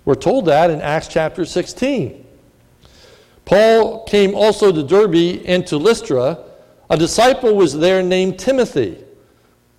We're 0.04 0.14
told 0.14 0.46
that 0.46 0.70
in 0.70 0.80
Acts 0.80 1.08
chapter 1.08 1.44
16. 1.44 2.26
Paul 3.44 4.04
came 4.04 4.34
also 4.34 4.72
to 4.72 4.82
Derbe 4.82 5.42
and 5.44 5.66
to 5.66 5.76
Lystra. 5.76 6.38
A 6.90 6.96
disciple 6.96 7.54
was 7.54 7.78
there 7.78 8.02
named 8.02 8.38
Timothy, 8.38 8.98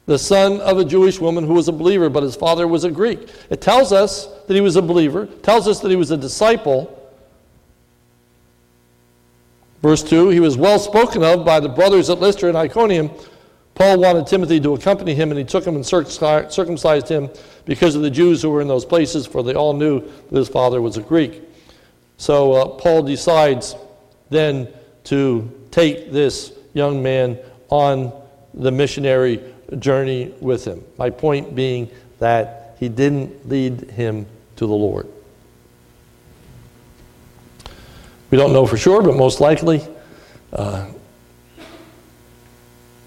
the 0.06 0.18
son 0.18 0.62
of 0.62 0.78
a 0.78 0.86
Jewish 0.86 1.20
woman 1.20 1.46
who 1.46 1.54
was 1.54 1.68
a 1.68 1.74
believer, 1.74 2.10
but 2.10 2.24
his 2.24 2.38
father 2.38 2.68
was 2.68 2.86
a 2.86 2.92
Greek. 2.92 3.28
It 3.50 3.60
tells 3.60 3.92
us 3.92 4.28
that 4.48 4.54
he 4.54 4.62
was 4.62 4.78
a 4.78 4.82
believer, 4.82 5.26
tells 5.26 5.68
us 5.68 5.82
that 5.82 5.90
he 5.90 5.98
was 5.98 6.12
a 6.12 6.18
disciple. 6.18 6.98
Verse 9.82 10.02
2 10.04 10.30
He 10.30 10.40
was 10.40 10.58
well 10.58 10.80
spoken 10.80 11.22
of 11.22 11.46
by 11.46 11.60
the 11.60 11.68
brothers 11.68 12.10
at 12.10 12.20
Lystra 12.20 12.48
and 12.48 12.58
Iconium. 12.58 13.12
Paul 13.76 14.00
wanted 14.00 14.28
Timothy 14.28 14.60
to 14.62 14.74
accompany 14.74 15.14
him, 15.14 15.32
and 15.32 15.38
he 15.38 15.46
took 15.46 15.66
him 15.66 15.76
and 15.76 15.86
circumcised 15.86 17.10
him 17.10 17.30
because 17.66 17.96
of 17.96 18.02
the 18.04 18.10
Jews 18.10 18.42
who 18.42 18.50
were 18.50 18.62
in 18.62 18.68
those 18.68 18.86
places, 18.86 19.26
for 19.26 19.44
they 19.44 19.54
all 19.54 19.74
knew 19.74 20.02
that 20.02 20.38
his 20.38 20.50
father 20.50 20.82
was 20.82 20.98
a 20.98 21.02
Greek. 21.02 21.42
So 22.18 22.54
uh, 22.54 22.66
Paul 22.68 23.04
decides 23.04 23.76
then 24.30 24.68
to 25.06 25.50
take 25.72 26.12
this 26.12 26.54
young 26.74 27.02
man 27.02 27.38
on 27.70 28.12
the 28.54 28.72
missionary 28.72 29.42
journey 29.80 30.34
with 30.40 30.66
him. 30.66 30.84
My 30.98 31.10
point 31.10 31.56
being 31.56 31.90
that 32.20 32.76
he 32.80 32.90
didn't 32.90 33.48
lead 33.48 33.92
him 33.92 34.26
to 34.58 34.66
the 34.66 34.74
Lord. 34.74 35.08
We 38.30 38.38
don't 38.38 38.54
know 38.54 38.66
for 38.66 38.78
sure, 38.78 39.02
but 39.02 39.16
most 39.16 39.42
likely 39.42 39.86
uh, 40.54 40.88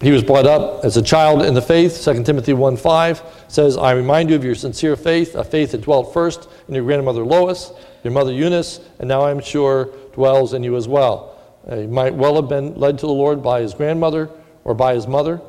he 0.01 0.11
was 0.11 0.23
brought 0.23 0.45
up 0.45 0.85
as 0.85 0.97
a 0.97 1.01
child 1.01 1.41
in 1.41 1.53
the 1.53 1.61
faith. 1.61 2.03
2 2.03 2.23
Timothy 2.23 2.53
1 2.53 2.77
5 2.77 3.45
says, 3.47 3.77
I 3.77 3.93
remind 3.93 4.29
you 4.29 4.35
of 4.35 4.43
your 4.43 4.55
sincere 4.55 4.95
faith, 4.95 5.35
a 5.35 5.43
faith 5.43 5.71
that 5.71 5.81
dwelt 5.81 6.13
first 6.13 6.47
in 6.67 6.75
your 6.75 6.83
grandmother 6.83 7.23
Lois 7.23 7.71
your 8.05 8.13
mother 8.13 8.31
Eunice, 8.31 8.79
and 8.99 9.09
now 9.09 9.25
I'm 9.25 9.41
sure 9.41 9.89
dwells 10.13 10.53
in 10.53 10.63
you 10.63 10.77
as 10.77 10.87
well. 10.87 11.34
Uh, 11.67 11.77
he 11.77 11.87
might 11.87 12.13
well 12.13 12.35
have 12.35 12.47
been 12.47 12.75
led 12.75 12.99
to 12.99 13.07
the 13.07 13.13
Lord 13.13 13.41
by 13.41 13.61
his 13.61 13.73
grandmother 13.73 14.29
or 14.63 14.73
by 14.73 14.93
his 14.93 15.07
mother. 15.07 15.41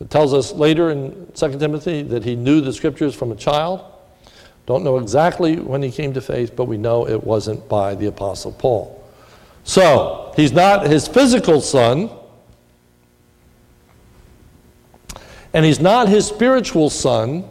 It 0.00 0.10
tells 0.10 0.34
us 0.34 0.52
later 0.52 0.90
in 0.90 1.28
2 1.34 1.58
Timothy 1.58 2.02
that 2.02 2.24
he 2.24 2.34
knew 2.34 2.60
the 2.60 2.72
scriptures 2.72 3.14
from 3.14 3.30
a 3.30 3.36
child. 3.36 3.84
Don't 4.66 4.84
know 4.84 4.98
exactly 4.98 5.56
when 5.56 5.82
he 5.82 5.90
came 5.90 6.12
to 6.14 6.20
faith, 6.20 6.56
but 6.56 6.64
we 6.64 6.76
know 6.76 7.06
it 7.08 7.22
wasn't 7.22 7.68
by 7.68 7.94
the 7.94 8.06
Apostle 8.06 8.52
Paul. 8.52 8.98
So, 9.64 10.32
he's 10.34 10.52
not 10.52 10.86
his 10.86 11.06
physical 11.06 11.60
son, 11.60 12.10
and 15.52 15.64
he's 15.64 15.80
not 15.80 16.08
his 16.08 16.26
spiritual 16.26 16.90
son 16.90 17.48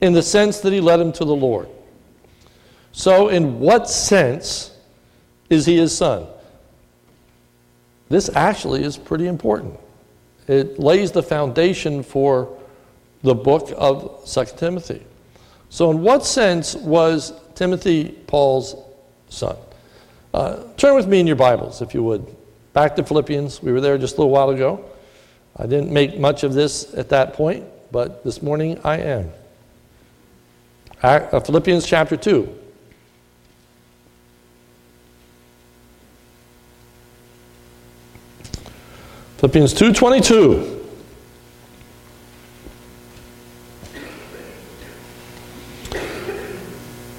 in 0.00 0.12
the 0.12 0.22
sense 0.22 0.60
that 0.60 0.72
he 0.72 0.80
led 0.80 0.98
him 0.98 1.12
to 1.12 1.24
the 1.24 1.34
Lord. 1.34 1.68
So, 2.92 3.28
in 3.28 3.60
what 3.60 3.88
sense 3.88 4.76
is 5.50 5.66
he 5.66 5.76
his 5.76 5.96
son? 5.96 6.26
This 8.08 8.30
actually 8.34 8.84
is 8.84 8.96
pretty 8.96 9.26
important. 9.26 9.78
It 10.46 10.78
lays 10.78 11.10
the 11.10 11.22
foundation 11.22 12.02
for 12.02 12.56
the 13.22 13.34
book 13.34 13.72
of 13.76 14.24
2 14.26 14.44
Timothy. 14.56 15.04
So, 15.70 15.90
in 15.90 16.02
what 16.02 16.24
sense 16.24 16.76
was 16.76 17.32
Timothy 17.54 18.10
Paul's 18.26 18.76
son? 19.28 19.56
Uh, 20.32 20.62
turn 20.76 20.94
with 20.94 21.08
me 21.08 21.18
in 21.18 21.26
your 21.26 21.36
Bibles, 21.36 21.82
if 21.82 21.94
you 21.94 22.02
would. 22.04 22.24
Back 22.72 22.94
to 22.96 23.04
Philippians. 23.04 23.62
We 23.62 23.72
were 23.72 23.80
there 23.80 23.98
just 23.98 24.16
a 24.16 24.18
little 24.18 24.32
while 24.32 24.50
ago. 24.50 24.84
I 25.56 25.66
didn't 25.66 25.90
make 25.90 26.18
much 26.18 26.44
of 26.44 26.54
this 26.54 26.94
at 26.94 27.08
that 27.08 27.32
point, 27.32 27.64
but 27.90 28.22
this 28.22 28.42
morning 28.42 28.78
I 28.84 28.98
am. 28.98 29.30
Uh, 31.02 31.40
Philippians 31.40 31.86
chapter 31.86 32.16
2. 32.16 32.65
Philippians 39.46 39.74
2:22. 39.74 40.80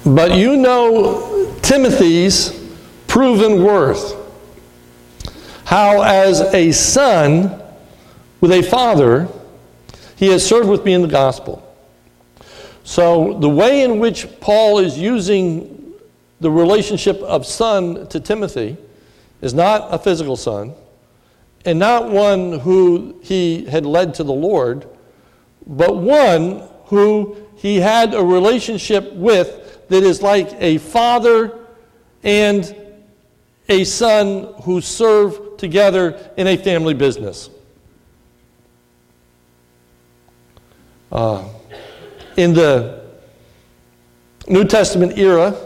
But 0.04 0.36
you 0.36 0.58
know 0.58 1.50
Timothy's 1.62 2.52
proven 3.06 3.64
worth. 3.64 4.14
How, 5.64 6.02
as 6.02 6.42
a 6.52 6.70
son 6.72 7.62
with 8.42 8.52
a 8.52 8.60
father, 8.60 9.28
he 10.16 10.28
has 10.28 10.44
served 10.44 10.68
with 10.68 10.84
me 10.84 10.92
in 10.92 11.00
the 11.00 11.08
gospel. 11.08 11.62
So, 12.84 13.38
the 13.40 13.48
way 13.48 13.82
in 13.82 14.00
which 14.00 14.26
Paul 14.40 14.80
is 14.80 14.98
using 14.98 15.94
the 16.40 16.50
relationship 16.50 17.22
of 17.22 17.46
son 17.46 18.06
to 18.08 18.20
Timothy 18.20 18.76
is 19.40 19.54
not 19.54 19.88
a 19.90 19.98
physical 19.98 20.36
son, 20.36 20.74
and 21.64 21.78
not 21.78 22.10
one 22.10 22.58
who 22.60 23.18
he 23.22 23.64
had 23.64 23.84
led 23.84 24.14
to 24.14 24.24
the 24.24 24.32
Lord, 24.32 24.88
but 25.66 25.96
one 25.96 26.62
who 26.86 27.36
he 27.56 27.80
had 27.80 28.14
a 28.14 28.24
relationship 28.24 29.12
with 29.12 29.86
that 29.88 30.02
is 30.02 30.22
like 30.22 30.50
a 30.60 30.78
father 30.78 31.58
and 32.22 32.74
a 33.68 33.84
son 33.84 34.54
who 34.62 34.80
serve 34.80 35.56
together 35.58 36.18
in 36.36 36.46
a 36.46 36.56
family 36.56 36.94
business. 36.94 37.50
Uh, 41.10 41.44
in 42.36 42.54
the 42.54 43.02
New 44.46 44.64
Testament 44.64 45.18
era, 45.18 45.56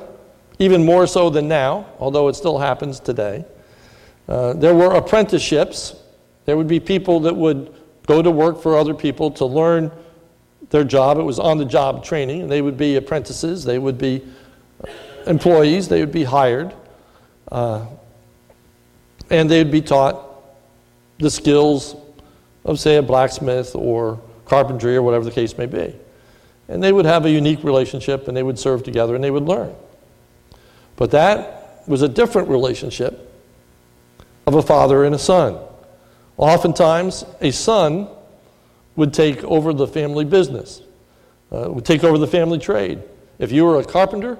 even 0.58 0.84
more 0.84 1.06
so 1.06 1.30
than 1.30 1.48
now, 1.48 1.86
although 1.98 2.28
it 2.28 2.34
still 2.34 2.58
happens 2.58 3.00
today, 3.00 3.44
uh, 4.32 4.54
there 4.54 4.74
were 4.74 4.94
apprenticeships. 4.94 5.94
There 6.46 6.56
would 6.56 6.66
be 6.66 6.80
people 6.80 7.20
that 7.20 7.36
would 7.36 7.74
go 8.06 8.22
to 8.22 8.30
work 8.30 8.62
for 8.62 8.78
other 8.78 8.94
people 8.94 9.30
to 9.32 9.44
learn 9.44 9.92
their 10.70 10.84
job. 10.84 11.18
It 11.18 11.22
was 11.22 11.38
on 11.38 11.58
the 11.58 11.66
job 11.66 12.02
training. 12.02 12.48
They 12.48 12.62
would 12.62 12.78
be 12.78 12.96
apprentices, 12.96 13.62
they 13.62 13.78
would 13.78 13.98
be 13.98 14.22
employees, 15.26 15.86
they 15.86 16.00
would 16.00 16.12
be 16.12 16.24
hired. 16.24 16.72
Uh, 17.50 17.84
and 19.28 19.50
they 19.50 19.58
would 19.58 19.70
be 19.70 19.82
taught 19.82 20.24
the 21.18 21.30
skills 21.30 21.94
of, 22.64 22.80
say, 22.80 22.96
a 22.96 23.02
blacksmith 23.02 23.74
or 23.74 24.18
carpentry 24.46 24.96
or 24.96 25.02
whatever 25.02 25.26
the 25.26 25.30
case 25.30 25.58
may 25.58 25.66
be. 25.66 25.94
And 26.68 26.82
they 26.82 26.92
would 26.92 27.04
have 27.04 27.26
a 27.26 27.30
unique 27.30 27.62
relationship 27.64 28.28
and 28.28 28.36
they 28.36 28.42
would 28.42 28.58
serve 28.58 28.82
together 28.82 29.14
and 29.14 29.22
they 29.22 29.30
would 29.30 29.44
learn. 29.44 29.74
But 30.96 31.10
that 31.10 31.86
was 31.86 32.00
a 32.00 32.08
different 32.08 32.48
relationship 32.48 33.28
of 34.46 34.54
a 34.54 34.62
father 34.62 35.04
and 35.04 35.14
a 35.14 35.18
son. 35.18 35.58
Oftentimes, 36.36 37.24
a 37.40 37.50
son 37.50 38.08
would 38.96 39.14
take 39.14 39.42
over 39.44 39.72
the 39.72 39.86
family 39.86 40.24
business, 40.24 40.82
uh, 41.50 41.70
would 41.70 41.84
take 41.84 42.04
over 42.04 42.18
the 42.18 42.26
family 42.26 42.58
trade. 42.58 43.02
If 43.38 43.52
you 43.52 43.64
were 43.64 43.80
a 43.80 43.84
carpenter, 43.84 44.38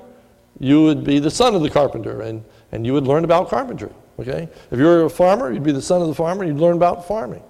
you 0.59 0.83
would 0.83 1.05
be 1.05 1.19
the 1.19 1.31
son 1.31 1.55
of 1.55 1.63
the 1.63 1.71
carpenter 1.71 2.23
and, 2.23 2.45
and 2.71 2.87
you 2.87 2.93
would 2.93 3.07
learn 3.07 3.25
about 3.25 3.49
carpentry. 3.49 3.91
Okay? 4.19 4.49
If 4.71 4.79
you 4.79 4.85
were 4.85 5.05
a 5.05 5.11
farmer, 5.11 5.53
you'd 5.53 5.63
be 5.63 5.73
the 5.73 5.83
son 5.83 6.03
of 6.03 6.09
the 6.09 6.15
farmer, 6.15 6.45
you'd 6.45 6.59
learn 6.59 6.77
about 6.77 7.07
farming. 7.09 7.43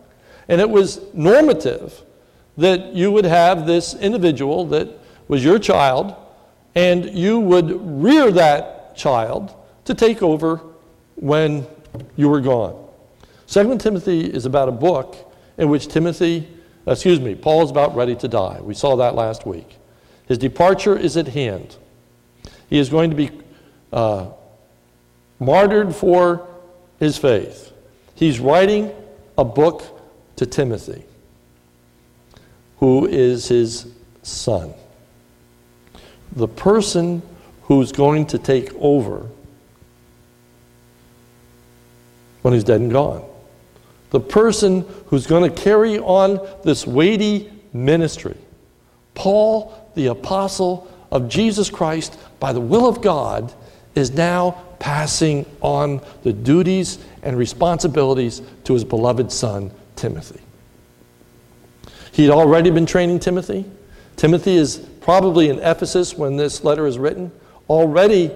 And 0.48 0.60
it 0.60 0.68
was 0.68 1.00
normative 1.14 2.02
that 2.56 2.94
you 2.94 3.10
would 3.10 3.24
have 3.24 3.66
this 3.66 3.94
individual 3.94 4.66
that 4.66 4.88
was 5.28 5.44
your 5.44 5.58
child, 5.58 6.14
and 6.74 7.06
you 7.06 7.40
would 7.40 8.02
rear 8.02 8.30
that 8.32 8.96
child 8.96 9.54
to 9.84 9.94
take 9.94 10.22
over 10.22 10.60
when 11.16 11.66
you 12.16 12.28
were 12.28 12.40
gone. 12.40 12.88
Second 13.46 13.80
Timothy 13.80 14.24
is 14.24 14.46
about 14.46 14.68
a 14.68 14.72
book 14.72 15.34
in 15.58 15.68
which 15.68 15.88
Timothy, 15.88 16.48
excuse 16.86 17.20
me, 17.20 17.34
Paul 17.34 17.64
is 17.64 17.70
about 17.70 17.94
ready 17.94 18.16
to 18.16 18.28
die. 18.28 18.60
We 18.60 18.74
saw 18.74 18.96
that 18.96 19.14
last 19.14 19.46
week. 19.46 19.76
His 20.26 20.38
departure 20.38 20.96
is 20.96 21.16
at 21.16 21.28
hand. 21.28 21.76
He 22.70 22.78
is 22.78 22.88
going 22.88 23.10
to 23.10 23.16
be 23.16 23.30
uh, 23.92 24.28
martyred 25.38 25.94
for 25.94 26.48
his 26.98 27.18
faith. 27.18 27.72
He's 28.14 28.40
writing 28.40 28.92
a 29.36 29.44
book 29.44 29.82
to 30.36 30.46
Timothy, 30.46 31.04
who 32.78 33.06
is 33.06 33.48
his 33.48 33.88
son. 34.22 34.72
The 36.34 36.48
person 36.48 37.22
who's 37.62 37.92
going 37.92 38.26
to 38.26 38.38
take 38.38 38.72
over 38.76 39.28
when 42.42 42.54
he's 42.54 42.64
dead 42.64 42.80
and 42.80 42.90
gone. 42.90 43.24
The 44.10 44.20
person 44.20 44.84
who's 45.06 45.26
going 45.26 45.50
to 45.50 45.62
carry 45.62 45.98
on 45.98 46.46
this 46.64 46.86
weighty 46.86 47.50
ministry. 47.72 48.36
Paul, 49.14 49.90
the 49.94 50.06
apostle 50.06 50.90
of 51.10 51.28
Jesus 51.28 51.70
Christ, 51.70 52.18
by 52.38 52.52
the 52.52 52.60
will 52.60 52.86
of 52.86 53.00
God, 53.00 53.52
is 53.94 54.10
now 54.10 54.62
passing 54.78 55.46
on 55.60 56.00
the 56.24 56.32
duties 56.32 56.98
and 57.22 57.36
responsibilities 57.36 58.42
to 58.64 58.74
his 58.74 58.84
beloved 58.84 59.30
son, 59.30 59.70
Timothy. 59.96 60.40
He 62.12 62.24
had 62.24 62.32
already 62.32 62.70
been 62.70 62.86
training 62.86 63.20
Timothy. 63.20 63.64
Timothy 64.16 64.56
is 64.56 64.78
probably 65.00 65.48
in 65.48 65.58
Ephesus 65.58 66.14
when 66.16 66.36
this 66.36 66.64
letter 66.64 66.86
is 66.86 66.98
written, 66.98 67.30
already 67.68 68.30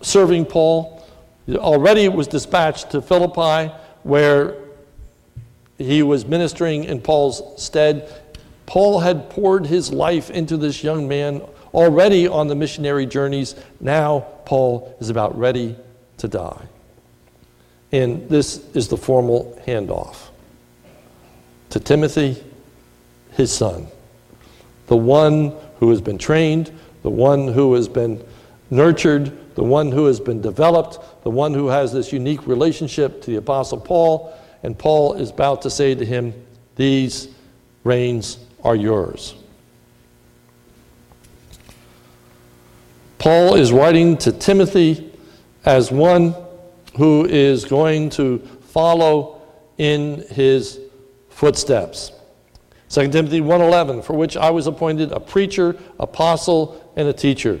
serving 0.00 0.44
Paul, 0.46 0.93
already 1.50 2.08
was 2.08 2.26
dispatched 2.26 2.90
to 2.90 3.02
Philippi 3.02 3.72
where 4.02 4.56
he 5.78 6.02
was 6.02 6.24
ministering 6.26 6.84
in 6.84 7.00
Paul's 7.00 7.42
stead. 7.62 8.12
Paul 8.66 9.00
had 9.00 9.28
poured 9.30 9.66
his 9.66 9.92
life 9.92 10.30
into 10.30 10.56
this 10.56 10.82
young 10.82 11.08
man 11.08 11.42
already 11.72 12.28
on 12.28 12.46
the 12.46 12.54
missionary 12.54 13.06
journeys. 13.06 13.54
Now 13.80 14.20
Paul 14.44 14.96
is 15.00 15.10
about 15.10 15.36
ready 15.36 15.76
to 16.18 16.28
die. 16.28 16.66
And 17.92 18.28
this 18.28 18.64
is 18.74 18.88
the 18.88 18.96
formal 18.96 19.60
handoff 19.66 20.28
to 21.70 21.80
Timothy, 21.80 22.42
his 23.32 23.52
son, 23.52 23.88
the 24.86 24.96
one 24.96 25.52
who 25.80 25.90
has 25.90 26.00
been 26.00 26.18
trained, 26.18 26.72
the 27.02 27.10
one 27.10 27.48
who 27.48 27.74
has 27.74 27.88
been 27.88 28.24
nurtured, 28.70 29.36
the 29.54 29.64
one 29.64 29.92
who 29.92 30.06
has 30.06 30.20
been 30.20 30.40
developed, 30.40 31.22
the 31.22 31.30
one 31.30 31.54
who 31.54 31.68
has 31.68 31.92
this 31.92 32.12
unique 32.12 32.46
relationship 32.46 33.22
to 33.22 33.30
the 33.30 33.36
Apostle 33.36 33.80
Paul. 33.80 34.36
And 34.62 34.78
Paul 34.78 35.14
is 35.14 35.30
about 35.30 35.62
to 35.62 35.70
say 35.70 35.94
to 35.94 36.04
him, 36.04 36.34
These 36.76 37.28
reins 37.84 38.38
are 38.62 38.76
yours. 38.76 39.34
Paul 43.18 43.54
is 43.54 43.72
writing 43.72 44.18
to 44.18 44.32
Timothy 44.32 45.10
as 45.64 45.90
one 45.90 46.34
who 46.96 47.24
is 47.24 47.64
going 47.64 48.10
to 48.10 48.38
follow 48.68 49.40
in 49.78 50.24
his 50.30 50.80
footsteps. 51.30 52.12
2 52.90 53.08
Timothy 53.10 53.40
1:11 53.40 54.04
for 54.04 54.12
which 54.12 54.36
I 54.36 54.50
was 54.50 54.66
appointed 54.66 55.10
a 55.10 55.18
preacher, 55.18 55.76
apostle 55.98 56.92
and 56.96 57.08
a 57.08 57.12
teacher. 57.12 57.60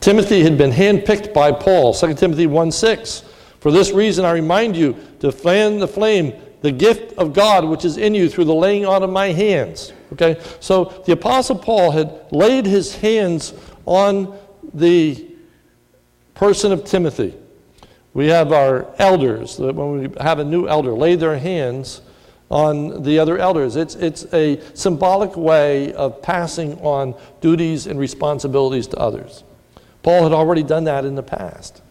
Timothy 0.00 0.42
had 0.42 0.56
been 0.56 0.72
handpicked 0.72 1.34
by 1.34 1.52
Paul, 1.52 1.92
2 1.92 2.14
Timothy 2.14 2.46
1:6. 2.46 3.22
For 3.60 3.70
this 3.70 3.92
reason 3.92 4.24
I 4.24 4.32
remind 4.32 4.74
you 4.74 4.96
to 5.20 5.30
fan 5.30 5.78
the 5.78 5.88
flame, 5.88 6.32
the 6.62 6.72
gift 6.72 7.12
of 7.18 7.34
God 7.34 7.64
which 7.66 7.84
is 7.84 7.98
in 7.98 8.14
you 8.14 8.28
through 8.28 8.44
the 8.44 8.54
laying 8.54 8.86
on 8.86 9.02
of 9.02 9.10
my 9.10 9.28
hands. 9.28 9.92
Okay? 10.14 10.38
So 10.60 11.02
the 11.04 11.12
apostle 11.12 11.56
Paul 11.56 11.90
had 11.90 12.12
laid 12.30 12.64
his 12.64 12.96
hands 12.96 13.52
on 13.84 14.36
the 14.72 15.26
person 16.34 16.72
of 16.72 16.84
Timothy. 16.84 17.34
We 18.14 18.28
have 18.28 18.52
our 18.52 18.86
elders, 18.98 19.58
when 19.58 20.00
we 20.00 20.08
have 20.20 20.38
a 20.38 20.44
new 20.44 20.66
elder, 20.66 20.92
lay 20.92 21.14
their 21.14 21.38
hands 21.38 22.00
on 22.50 23.02
the 23.04 23.18
other 23.18 23.38
elders. 23.38 23.76
It's, 23.76 23.94
it's 23.94 24.26
a 24.32 24.60
symbolic 24.74 25.36
way 25.36 25.92
of 25.92 26.20
passing 26.22 26.78
on 26.80 27.14
duties 27.40 27.86
and 27.86 28.00
responsibilities 28.00 28.86
to 28.88 28.96
others. 28.98 29.44
Paul 30.02 30.22
had 30.22 30.32
already 30.32 30.62
done 30.62 30.84
that 30.84 31.04
in 31.04 31.14
the 31.14 31.22
past. 31.22 31.82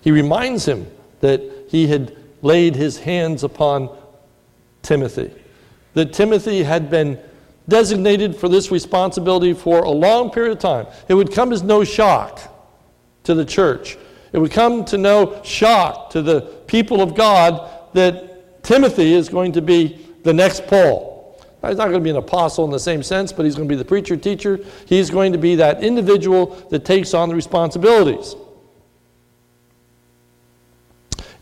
He 0.00 0.10
reminds 0.10 0.66
him 0.66 0.86
that 1.20 1.42
he 1.68 1.86
had 1.86 2.16
laid 2.42 2.76
his 2.76 2.98
hands 2.98 3.44
upon 3.44 3.90
Timothy, 4.82 5.32
that 5.94 6.12
Timothy 6.12 6.62
had 6.62 6.90
been 6.90 7.18
designated 7.68 8.34
for 8.34 8.48
this 8.48 8.70
responsibility 8.70 9.52
for 9.52 9.80
a 9.80 9.90
long 9.90 10.30
period 10.30 10.52
of 10.52 10.58
time. 10.58 10.86
It 11.08 11.14
would 11.14 11.32
come 11.32 11.52
as 11.52 11.62
no 11.62 11.84
shock 11.84 12.40
to 13.24 13.34
the 13.34 13.44
church. 13.44 13.98
It 14.32 14.38
would 14.38 14.52
come 14.52 14.84
to 14.86 14.98
no 14.98 15.42
shock 15.42 16.10
to 16.10 16.22
the 16.22 16.40
people 16.66 17.00
of 17.02 17.14
God 17.14 17.70
that 17.94 18.62
Timothy 18.62 19.14
is 19.14 19.28
going 19.28 19.52
to 19.52 19.62
be 19.62 20.06
the 20.22 20.32
next 20.32 20.66
Paul. 20.66 21.17
He's 21.68 21.78
not 21.78 21.88
going 21.88 22.00
to 22.00 22.04
be 22.04 22.10
an 22.10 22.16
apostle 22.16 22.64
in 22.64 22.70
the 22.70 22.78
same 22.78 23.02
sense, 23.02 23.32
but 23.32 23.44
he's 23.44 23.54
going 23.54 23.68
to 23.68 23.72
be 23.72 23.78
the 23.78 23.84
preacher, 23.84 24.16
teacher. 24.16 24.60
He's 24.86 25.10
going 25.10 25.32
to 25.32 25.38
be 25.38 25.54
that 25.56 25.82
individual 25.82 26.46
that 26.70 26.84
takes 26.84 27.14
on 27.14 27.28
the 27.28 27.34
responsibilities. 27.34 28.34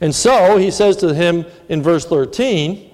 And 0.00 0.14
so 0.14 0.56
he 0.56 0.70
says 0.70 0.96
to 0.98 1.14
him 1.14 1.46
in 1.68 1.82
verse 1.82 2.04
13 2.04 2.92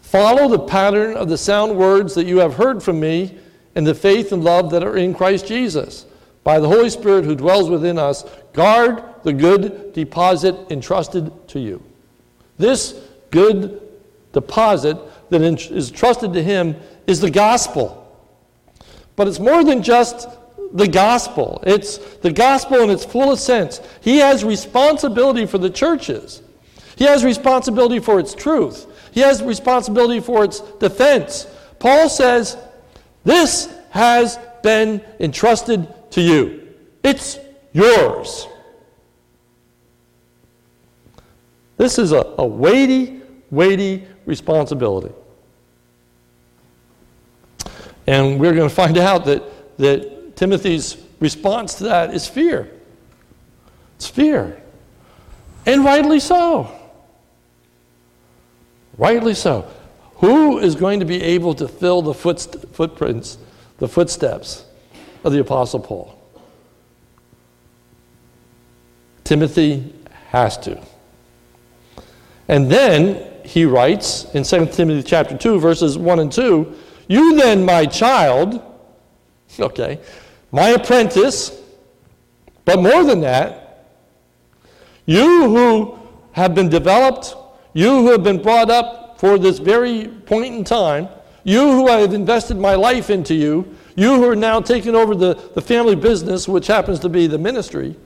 Follow 0.00 0.48
the 0.48 0.60
pattern 0.60 1.16
of 1.16 1.28
the 1.28 1.36
sound 1.36 1.76
words 1.76 2.14
that 2.14 2.26
you 2.26 2.38
have 2.38 2.54
heard 2.54 2.80
from 2.82 3.00
me 3.00 3.36
and 3.74 3.84
the 3.84 3.94
faith 3.94 4.30
and 4.30 4.44
love 4.44 4.70
that 4.70 4.84
are 4.84 4.96
in 4.96 5.12
Christ 5.12 5.48
Jesus. 5.48 6.06
By 6.44 6.60
the 6.60 6.68
Holy 6.68 6.90
Spirit 6.90 7.24
who 7.24 7.34
dwells 7.34 7.68
within 7.68 7.98
us, 7.98 8.24
guard 8.52 9.02
the 9.24 9.32
good 9.32 9.92
deposit 9.92 10.54
entrusted 10.70 11.48
to 11.48 11.58
you. 11.58 11.82
This 12.58 13.00
good 13.32 13.80
deposit 14.32 14.96
that 15.30 15.42
is 15.42 15.90
trusted 15.90 16.32
to 16.32 16.42
him 16.42 16.76
is 17.06 17.20
the 17.20 17.30
gospel. 17.30 18.00
But 19.16 19.28
it's 19.28 19.38
more 19.38 19.62
than 19.64 19.82
just 19.82 20.28
the 20.72 20.88
gospel, 20.88 21.62
it's 21.64 21.98
the 21.98 22.32
gospel 22.32 22.80
in 22.80 22.90
its 22.90 23.04
fullest 23.04 23.46
sense. 23.46 23.80
He 24.00 24.18
has 24.18 24.44
responsibility 24.44 25.46
for 25.46 25.58
the 25.58 25.70
churches, 25.70 26.42
he 26.96 27.04
has 27.04 27.24
responsibility 27.24 28.00
for 28.00 28.18
its 28.18 28.34
truth, 28.34 28.86
he 29.12 29.20
has 29.20 29.42
responsibility 29.42 30.20
for 30.20 30.44
its 30.44 30.60
defense. 30.78 31.46
Paul 31.78 32.08
says, 32.08 32.56
This 33.24 33.72
has 33.90 34.38
been 34.62 35.00
entrusted 35.20 35.86
to 36.12 36.20
you, 36.20 36.74
it's 37.02 37.38
yours. 37.72 38.48
This 41.76 41.98
is 41.98 42.12
a, 42.12 42.34
a 42.38 42.46
weighty, 42.46 43.20
weighty 43.50 44.06
responsibility. 44.26 45.14
And 48.06 48.38
we're 48.38 48.54
going 48.54 48.68
to 48.68 48.74
find 48.74 48.98
out 48.98 49.24
that, 49.24 49.42
that 49.78 50.36
Timothy's 50.36 50.96
response 51.20 51.74
to 51.76 51.84
that 51.84 52.12
is 52.12 52.26
fear. 52.26 52.70
It's 53.96 54.08
fear. 54.08 54.60
And 55.66 55.84
rightly 55.84 56.20
so. 56.20 56.70
Rightly 58.98 59.34
so. 59.34 59.68
Who 60.16 60.58
is 60.58 60.74
going 60.74 61.00
to 61.00 61.06
be 61.06 61.22
able 61.22 61.54
to 61.54 61.66
fill 61.66 62.02
the 62.02 62.14
footprints, 62.14 63.38
the 63.78 63.88
footsteps 63.88 64.64
of 65.24 65.32
the 65.32 65.40
Apostle 65.40 65.80
Paul? 65.80 66.18
Timothy 69.24 69.92
has 70.28 70.58
to. 70.58 70.80
And 72.48 72.70
then 72.70 73.33
he 73.44 73.64
writes 73.64 74.24
in 74.34 74.42
2 74.42 74.66
Timothy 74.66 75.02
chapter 75.02 75.36
2, 75.36 75.60
verses 75.60 75.98
1 75.98 76.18
and 76.18 76.32
2 76.32 76.74
You 77.08 77.36
then, 77.36 77.64
my 77.64 77.86
child, 77.86 78.60
okay, 79.60 80.00
my 80.50 80.70
apprentice, 80.70 81.60
but 82.64 82.80
more 82.80 83.04
than 83.04 83.20
that, 83.20 83.86
you 85.06 85.48
who 85.48 85.98
have 86.32 86.54
been 86.54 86.68
developed, 86.68 87.36
you 87.74 87.90
who 87.90 88.10
have 88.10 88.22
been 88.22 88.42
brought 88.42 88.70
up 88.70 89.20
for 89.20 89.38
this 89.38 89.58
very 89.58 90.08
point 90.08 90.54
in 90.54 90.64
time, 90.64 91.08
you 91.44 91.60
who 91.60 91.88
I 91.88 91.98
have 91.98 92.14
invested 92.14 92.56
my 92.56 92.74
life 92.74 93.10
into 93.10 93.34
you, 93.34 93.76
you 93.96 94.14
who 94.14 94.28
are 94.28 94.36
now 94.36 94.60
taking 94.60 94.94
over 94.94 95.14
the, 95.14 95.34
the 95.54 95.60
family 95.60 95.94
business, 95.94 96.48
which 96.48 96.66
happens 96.66 96.98
to 97.00 97.08
be 97.08 97.26
the 97.26 97.38
ministry, 97.38 97.96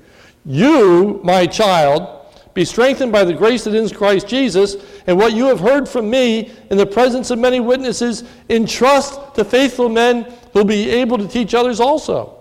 you, 0.45 1.21
my 1.23 1.47
child, 1.47 2.18
be 2.59 2.65
strengthened 2.65 3.13
by 3.13 3.23
the 3.23 3.33
grace 3.33 3.63
that 3.63 3.73
is 3.73 3.93
in 3.93 3.97
Christ 3.97 4.27
Jesus, 4.27 4.75
and 5.07 5.17
what 5.17 5.33
you 5.33 5.45
have 5.45 5.61
heard 5.61 5.89
from 5.89 6.11
me 6.11 6.51
in 6.71 6.77
the 6.77 6.85
presence 6.85 7.31
of 7.31 7.39
many 7.39 7.61
witnesses, 7.61 8.25
entrust 8.49 9.37
to 9.37 9.45
faithful 9.45 9.89
men 9.89 10.25
who'll 10.53 10.65
be 10.65 10.91
able 10.91 11.19
to 11.19 11.29
teach 11.29 11.55
others 11.55 11.79
also. 11.79 12.37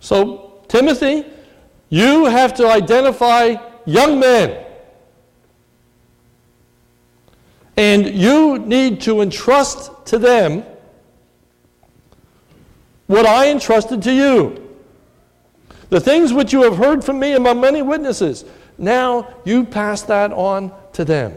So 0.00 0.60
Timothy, 0.68 1.24
you 1.88 2.26
have 2.26 2.52
to 2.56 2.68
identify 2.68 3.54
young 3.86 4.20
men. 4.20 4.66
And 7.78 8.06
you 8.14 8.58
need 8.58 9.00
to 9.00 9.22
entrust 9.22 9.92
to 10.08 10.18
them 10.18 10.62
what 13.06 13.24
I 13.24 13.50
entrusted 13.50 14.02
to 14.02 14.12
you. 14.12 14.76
The 15.88 16.00
things 16.00 16.34
which 16.34 16.52
you 16.52 16.64
have 16.64 16.76
heard 16.76 17.02
from 17.02 17.18
me 17.18 17.32
among 17.32 17.62
many 17.62 17.80
witnesses, 17.80 18.44
now 18.82 19.32
you 19.44 19.64
pass 19.64 20.02
that 20.02 20.32
on 20.32 20.72
to 20.94 21.04
them. 21.04 21.32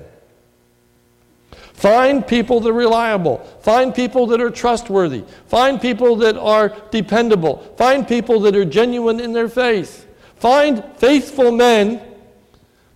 Find 1.73 2.25
people 2.25 2.59
that 2.61 2.69
are 2.69 2.73
reliable. 2.73 3.37
Find 3.61 3.93
people 3.93 4.25
that 4.27 4.41
are 4.41 4.49
trustworthy. 4.49 5.23
Find 5.47 5.79
people 5.79 6.15
that 6.17 6.37
are 6.37 6.69
dependable. 6.89 7.57
Find 7.77 8.07
people 8.07 8.39
that 8.41 8.55
are 8.55 8.65
genuine 8.65 9.19
in 9.19 9.33
their 9.33 9.49
faith. 9.49 10.07
Find 10.37 10.83
faithful 10.97 11.51
men 11.51 12.01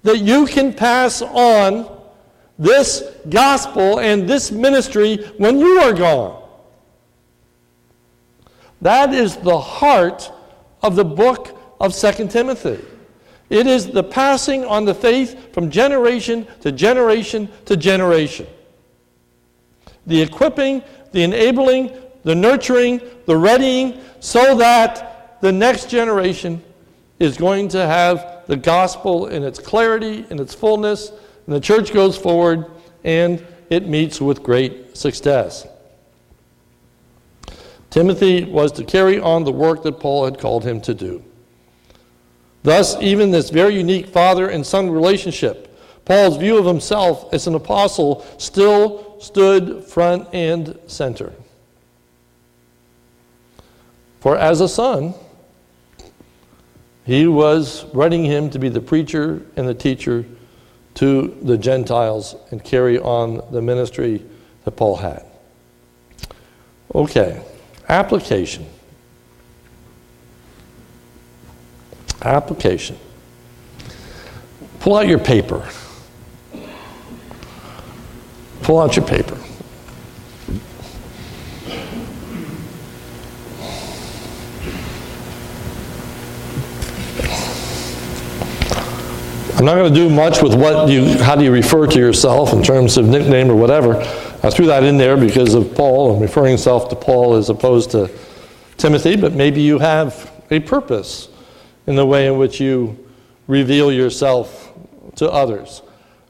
that 0.03 0.19
you 0.19 0.45
can 0.45 0.73
pass 0.73 1.21
on 1.21 1.89
this 2.57 3.03
gospel 3.29 3.99
and 3.99 4.27
this 4.27 4.49
ministry 4.51 5.17
when 5.37 5.59
you 5.59 5.77
are 5.79 5.93
gone. 5.93 6.41
That 8.81 9.13
is 9.13 9.35
the 9.37 9.59
heart 9.59 10.31
of 10.81 10.95
the 10.95 11.05
book 11.05 11.57
of 11.79 11.95
2 11.95 12.27
Timothy. 12.29 12.79
It 13.49 13.65
is 13.65 13.87
the 13.87 14.03
passing 14.03 14.63
on 14.63 14.85
the 14.85 14.93
faith 14.93 15.53
from 15.53 15.71
generation 15.71 16.47
to 16.61 16.71
generation 16.71 17.49
to 17.65 17.75
generation. 17.75 18.47
The 20.05 20.21
equipping, 20.21 20.83
the 21.11 21.23
enabling, 21.23 21.91
the 22.23 22.35
nurturing, 22.35 23.01
the 23.25 23.37
readying, 23.37 24.01
so 24.19 24.55
that 24.57 25.41
the 25.41 25.51
next 25.51 25.89
generation 25.89 26.63
is 27.19 27.37
going 27.37 27.69
to 27.69 27.85
have 27.85 28.43
the 28.47 28.55
gospel 28.55 29.27
in 29.27 29.43
its 29.43 29.59
clarity, 29.59 30.25
in 30.29 30.39
its 30.39 30.53
fullness, 30.53 31.11
and 31.45 31.55
the 31.55 31.59
church 31.59 31.93
goes 31.93 32.17
forward 32.17 32.65
and 33.03 33.45
it 33.69 33.87
meets 33.87 34.21
with 34.21 34.43
great 34.43 34.95
success. 34.97 35.67
Timothy 37.89 38.45
was 38.45 38.71
to 38.73 38.83
carry 38.83 39.19
on 39.19 39.43
the 39.43 39.51
work 39.51 39.83
that 39.83 39.99
Paul 39.99 40.25
had 40.25 40.39
called 40.39 40.63
him 40.63 40.79
to 40.81 40.93
do. 40.93 41.23
Thus, 42.63 42.99
even 43.01 43.31
this 43.31 43.49
very 43.49 43.75
unique 43.75 44.07
father 44.07 44.49
and 44.49 44.65
son 44.65 44.89
relationship, 44.89 45.65
Paul's 46.05 46.37
view 46.37 46.57
of 46.57 46.65
himself 46.65 47.33
as 47.33 47.47
an 47.47 47.55
apostle, 47.55 48.25
still 48.37 49.19
stood 49.19 49.83
front 49.85 50.27
and 50.33 50.77
center. 50.87 51.33
For 54.19 54.37
as 54.37 54.59
a 54.59 54.67
son, 54.67 55.13
he 57.05 57.27
was 57.27 57.85
writing 57.93 58.25
him 58.25 58.49
to 58.49 58.59
be 58.59 58.69
the 58.69 58.81
preacher 58.81 59.41
and 59.55 59.67
the 59.67 59.73
teacher 59.73 60.25
to 60.95 61.37
the 61.41 61.57
Gentiles 61.57 62.35
and 62.51 62.63
carry 62.63 62.99
on 62.99 63.41
the 63.51 63.61
ministry 63.61 64.23
that 64.65 64.71
Paul 64.71 64.97
had. 64.97 65.25
Okay. 66.93 67.41
Application. 67.87 68.65
Application. 72.21 72.97
Pull 74.79 74.97
out 74.97 75.07
your 75.07 75.19
paper. 75.19 75.67
Pull 78.61 78.79
out 78.79 78.95
your 78.95 79.05
paper. 79.05 79.37
I'm 89.59 89.65
not 89.65 89.75
going 89.75 89.93
to 89.93 89.99
do 89.99 90.09
much 90.09 90.41
with 90.41 90.55
what 90.55 90.87
you, 90.87 91.21
how 91.21 91.35
do 91.35 91.43
you 91.43 91.51
refer 91.51 91.85
to 91.85 91.99
yourself 91.99 92.53
in 92.53 92.63
terms 92.63 92.95
of 92.95 93.05
nickname 93.07 93.51
or 93.51 93.55
whatever. 93.55 93.97
I 94.41 94.49
threw 94.49 94.67
that 94.67 94.83
in 94.83 94.97
there 94.97 95.17
because 95.17 95.53
of 95.53 95.75
Paul 95.75 96.13
and 96.13 96.21
referring 96.21 96.51
himself 96.51 96.87
to 96.89 96.95
Paul 96.95 97.35
as 97.35 97.49
opposed 97.49 97.91
to 97.91 98.09
Timothy, 98.77 99.17
but 99.17 99.33
maybe 99.33 99.61
you 99.61 99.77
have 99.79 100.31
a 100.49 100.61
purpose 100.61 101.27
in 101.89 101.95
the 101.95 102.05
way 102.05 102.27
in 102.27 102.37
which 102.37 102.61
you 102.61 102.95
reveal 103.47 103.91
yourself 103.91 104.71
to 105.15 105.27
others. 105.27 105.81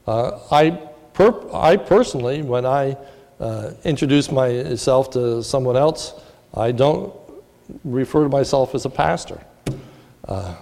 Uh, 0.06 0.40
I, 0.50 0.70
per- 1.12 1.54
I 1.54 1.76
personally, 1.76 2.40
when 2.40 2.64
I 2.64 2.96
uh, 3.38 3.72
introduce 3.84 4.32
myself 4.32 5.10
to 5.10 5.42
someone 5.42 5.76
else, 5.76 6.14
I 6.54 6.72
don't 6.72 7.12
refer 7.84 8.22
to 8.22 8.30
myself 8.30 8.74
as 8.74 8.86
a 8.86 8.90
pastor 8.90 9.38
uh, 10.26 10.54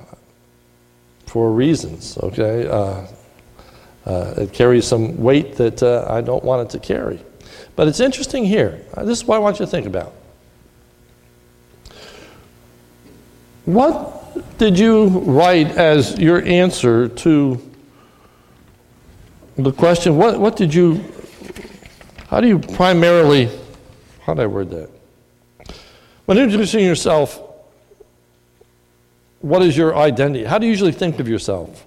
for 1.27 1.53
reasons, 1.53 2.19
okay? 2.19 2.67
Uh, 2.67 3.07
uh, 4.05 4.35
it 4.37 4.53
carries 4.53 4.85
some 4.85 5.17
weight 5.17 5.55
that 5.55 5.81
uh, 5.81 6.07
I 6.11 6.23
don't 6.23 6.43
want 6.43 6.69
it 6.69 6.73
to 6.73 6.85
carry. 6.85 7.21
But 7.77 7.87
it's 7.87 8.01
interesting 8.01 8.45
here. 8.45 8.85
This 8.97 9.21
is 9.21 9.25
what 9.25 9.37
I 9.37 9.39
want 9.39 9.61
you 9.61 9.65
to 9.65 9.71
think 9.71 9.87
about. 9.87 10.13
What 13.65 14.18
did 14.59 14.79
you 14.79 15.07
write 15.09 15.69
as 15.77 16.19
your 16.19 16.45
answer 16.45 17.09
to 17.09 17.61
the 19.57 19.73
question? 19.73 20.17
What, 20.17 20.41
what 20.41 20.57
did 20.57 20.75
you, 20.75 21.05
how 22.29 22.41
do 22.41 22.49
you 22.49 22.59
primarily, 22.59 23.51
how 24.23 24.35
did 24.35 24.43
I 24.43 24.47
word 24.47 24.71
that? 24.71 24.91
When 26.27 26.39
introducing 26.39 26.85
yourself, 26.85 27.43
what 29.41 29.63
is 29.63 29.77
your 29.77 29.97
identity? 29.97 30.45
How 30.45 30.59
do 30.59 30.67
you 30.67 30.71
usually 30.71 30.93
think 30.93 31.21
of 31.21 31.29
yourself? 31.29 31.87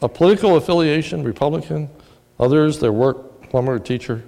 A 0.00 0.08
political 0.08 0.56
affiliation, 0.56 1.24
Republican, 1.24 1.90
others, 2.38 2.78
their 2.78 2.92
work, 2.92 3.42
plumber, 3.50 3.78
teacher, 3.78 4.22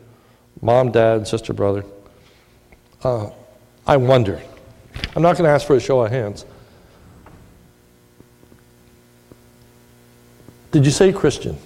mom, 0.61 0.91
dad, 0.91 1.28
sister, 1.28 1.53
brother. 1.53 1.84
Uh, 3.03 3.30
I 3.86 3.97
wonder. 3.97 4.41
I'm 5.14 5.22
not 5.22 5.36
going 5.36 5.45
to 5.45 5.51
ask 5.51 5.66
for 5.66 5.76
a 5.76 5.80
show 5.80 6.01
of 6.01 6.11
hands. 6.11 6.45
Did 10.73 10.85
you 10.85 10.91
say 10.91 11.12
Christian? 11.12 11.57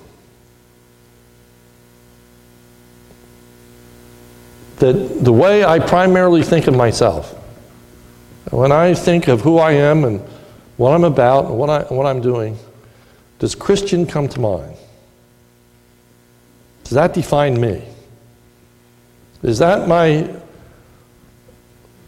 That 4.79 4.93
the 5.25 5.33
way 5.33 5.65
I 5.65 5.79
primarily 5.79 6.43
think 6.43 6.67
of 6.67 6.75
myself, 6.75 7.33
when 8.51 8.73
I 8.73 8.95
think 8.95 9.29
of 9.29 9.41
who 9.41 9.59
I 9.59 9.73
am 9.73 10.05
and 10.05 10.21
what 10.77 10.93
I'm 10.93 11.05
about 11.05 11.47
and 11.47 11.59
what, 11.59 11.71
I, 11.71 11.83
what 11.95 12.07
I'm 12.07 12.21
doing, 12.21 12.59
does 13.39 13.55
Christian 13.55 14.07
come 14.07 14.29
to 14.29 14.41
mind? 14.41 14.77
Does 16.85 16.93
that 16.93 17.15
define 17.15 17.61
me? 17.61 17.85
Is 19.43 19.59
that 19.59 19.89
my 19.89 20.35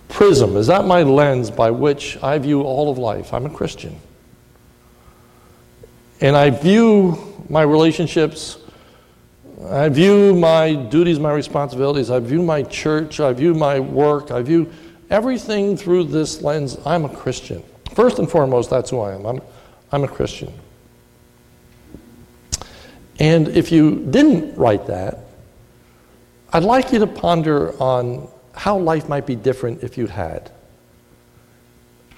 prism? 0.09 0.57
Is 0.57 0.67
that 0.69 0.87
my 0.87 1.03
lens 1.03 1.51
by 1.51 1.71
which 1.71 2.17
I 2.23 2.39
view 2.39 2.63
all 2.63 2.91
of 2.91 2.99
life? 2.99 3.33
I'm 3.35 3.47
a 3.47 3.51
Christian. 3.51 4.01
And 6.21 6.37
I 6.37 6.51
view 6.51 7.45
my 7.49 7.63
relationships, 7.63 8.59
I 9.69 9.89
view 9.89 10.35
my 10.35 10.75
duties, 10.75 11.19
my 11.19 11.33
responsibilities, 11.33 12.11
I 12.11 12.21
view 12.21 12.43
my 12.43 12.63
church, 12.63 13.21
I 13.21 13.33
view 13.33 13.55
my 13.55 13.81
work, 13.81 14.31
I 14.31 14.43
view 14.43 14.71
everything 15.11 15.77
through 15.77 16.05
this 16.05 16.43
lens. 16.43 16.79
I'm 16.87 17.05
a 17.05 17.09
Christian. 17.09 17.63
First 17.95 18.19
and 18.19 18.31
foremost, 18.31 18.71
that's 18.71 18.91
who 18.91 19.01
I 19.01 19.15
am. 19.15 19.27
I'm, 19.27 19.41
I'm 19.93 20.05
a 20.05 20.09
Christian. 20.09 20.53
And 23.19 23.49
if 23.49 23.73
you 23.73 24.07
didn't 24.11 24.57
write 24.57 24.87
that, 24.87 25.21
I'd 26.53 26.65
like 26.65 26.93
you 26.93 26.99
to 26.99 27.07
ponder 27.07 27.81
on 27.83 28.29
how 28.55 28.79
life 28.79 29.09
might 29.09 29.27
be 29.27 29.37
different 29.37 29.83
if 29.83 29.99
you 29.99 30.07
had. 30.07 30.51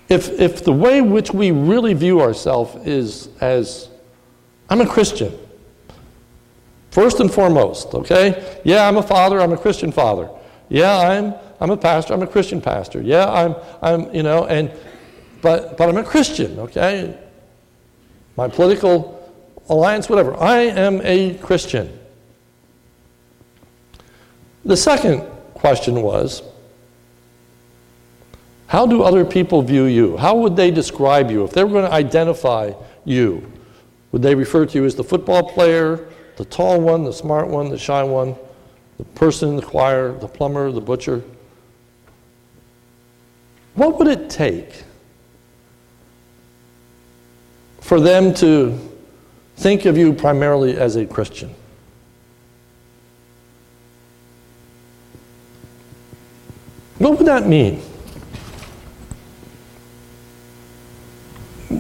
If, 0.09 0.41
if 0.41 0.65
the 0.65 0.73
way 0.73 0.99
in 0.99 1.11
which 1.11 1.33
we 1.33 1.51
really 1.51 1.93
view 1.93 2.21
ourselves 2.21 2.75
is 2.87 3.29
as, 3.41 3.89
I'm 4.71 4.81
a 4.81 4.87
Christian, 4.87 5.37
first 6.91 7.21
and 7.21 7.33
foremost, 7.33 7.95
okay? 7.95 8.61
Yeah, 8.65 8.89
I'm 8.89 8.97
a 8.97 9.03
father, 9.03 9.41
I'm 9.41 9.53
a 9.53 9.59
Christian 9.59 9.93
father. 9.93 10.31
Yeah, 10.71 10.97
I'm, 10.97 11.35
I'm 11.61 11.71
a 11.71 11.77
pastor, 11.77 12.15
I'm 12.15 12.23
a 12.23 12.27
Christian 12.27 12.61
pastor. 12.61 13.03
Yeah, 13.03 13.31
I'm, 13.31 13.55
I'm 13.83 14.15
you 14.15 14.23
know, 14.23 14.47
and, 14.47 14.73
but, 15.43 15.77
but 15.77 15.89
I'm 15.89 15.97
a 15.99 16.05
Christian, 16.05 16.59
okay? 16.61 17.19
My 18.37 18.49
political 18.49 19.15
alliance, 19.69 20.09
whatever. 20.09 20.35
I 20.37 20.59
am 20.61 21.01
a 21.03 21.35
Christian. 21.35 21.99
The 24.65 24.77
second 24.77 25.21
question 25.55 26.03
was 26.03 26.43
how 28.69 28.87
do 28.87 29.03
other 29.03 29.25
people 29.25 29.63
view 29.63 29.85
you? 29.85 30.19
How 30.19 30.37
would 30.37 30.55
they 30.55 30.71
describe 30.71 31.31
you? 31.31 31.43
If 31.43 31.53
they 31.53 31.65
were 31.65 31.71
going 31.71 31.87
to 31.87 31.93
identify 31.93 32.75
you, 33.07 33.51
would 34.13 34.21
they 34.21 34.35
refer 34.35 34.67
to 34.67 34.79
you 34.79 34.85
as 34.85 34.95
the 34.95 35.03
football 35.03 35.43
player, 35.43 36.07
the 36.37 36.45
tall 36.45 36.79
one, 36.79 37.03
the 37.03 37.13
smart 37.13 37.49
one, 37.49 37.71
the 37.71 37.79
shy 37.79 38.03
one, 38.03 38.37
the 38.99 39.05
person 39.05 39.49
in 39.49 39.57
the 39.57 39.63
choir, 39.63 40.13
the 40.13 40.29
plumber, 40.29 40.71
the 40.71 40.83
butcher? 40.83 41.25
What 43.75 43.99
would 43.99 44.07
it 44.07 44.29
take 44.29 44.85
for 47.81 48.01
them 48.01 48.35
to 48.35 48.79
think 49.57 49.87
of 49.87 49.97
you 49.97 50.13
primarily 50.13 50.77
as 50.77 50.97
a 50.97 51.07
Christian? 51.07 51.55
What 56.99 57.17
would 57.17 57.27
that 57.29 57.47
mean? 57.47 57.81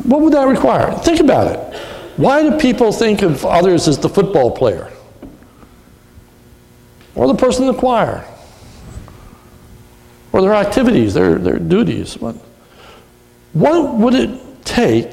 What 0.08 0.22
would 0.22 0.32
that 0.32 0.48
require? 0.48 0.90
Think 1.00 1.20
about 1.20 1.54
it. 1.54 1.80
Why 2.16 2.42
do 2.42 2.56
people 2.56 2.92
think 2.92 3.20
of 3.20 3.44
others 3.44 3.86
as 3.86 3.98
the 3.98 4.08
football 4.08 4.50
player? 4.50 4.90
Or 7.14 7.26
the 7.26 7.34
person 7.34 7.66
in 7.66 7.74
the 7.74 7.78
choir? 7.78 8.26
Or 10.32 10.40
their 10.40 10.54
activities, 10.54 11.12
their, 11.12 11.34
their 11.34 11.58
duties? 11.58 12.16
What, 12.16 12.36
what 13.52 13.94
would 13.96 14.14
it 14.14 14.64
take 14.64 15.12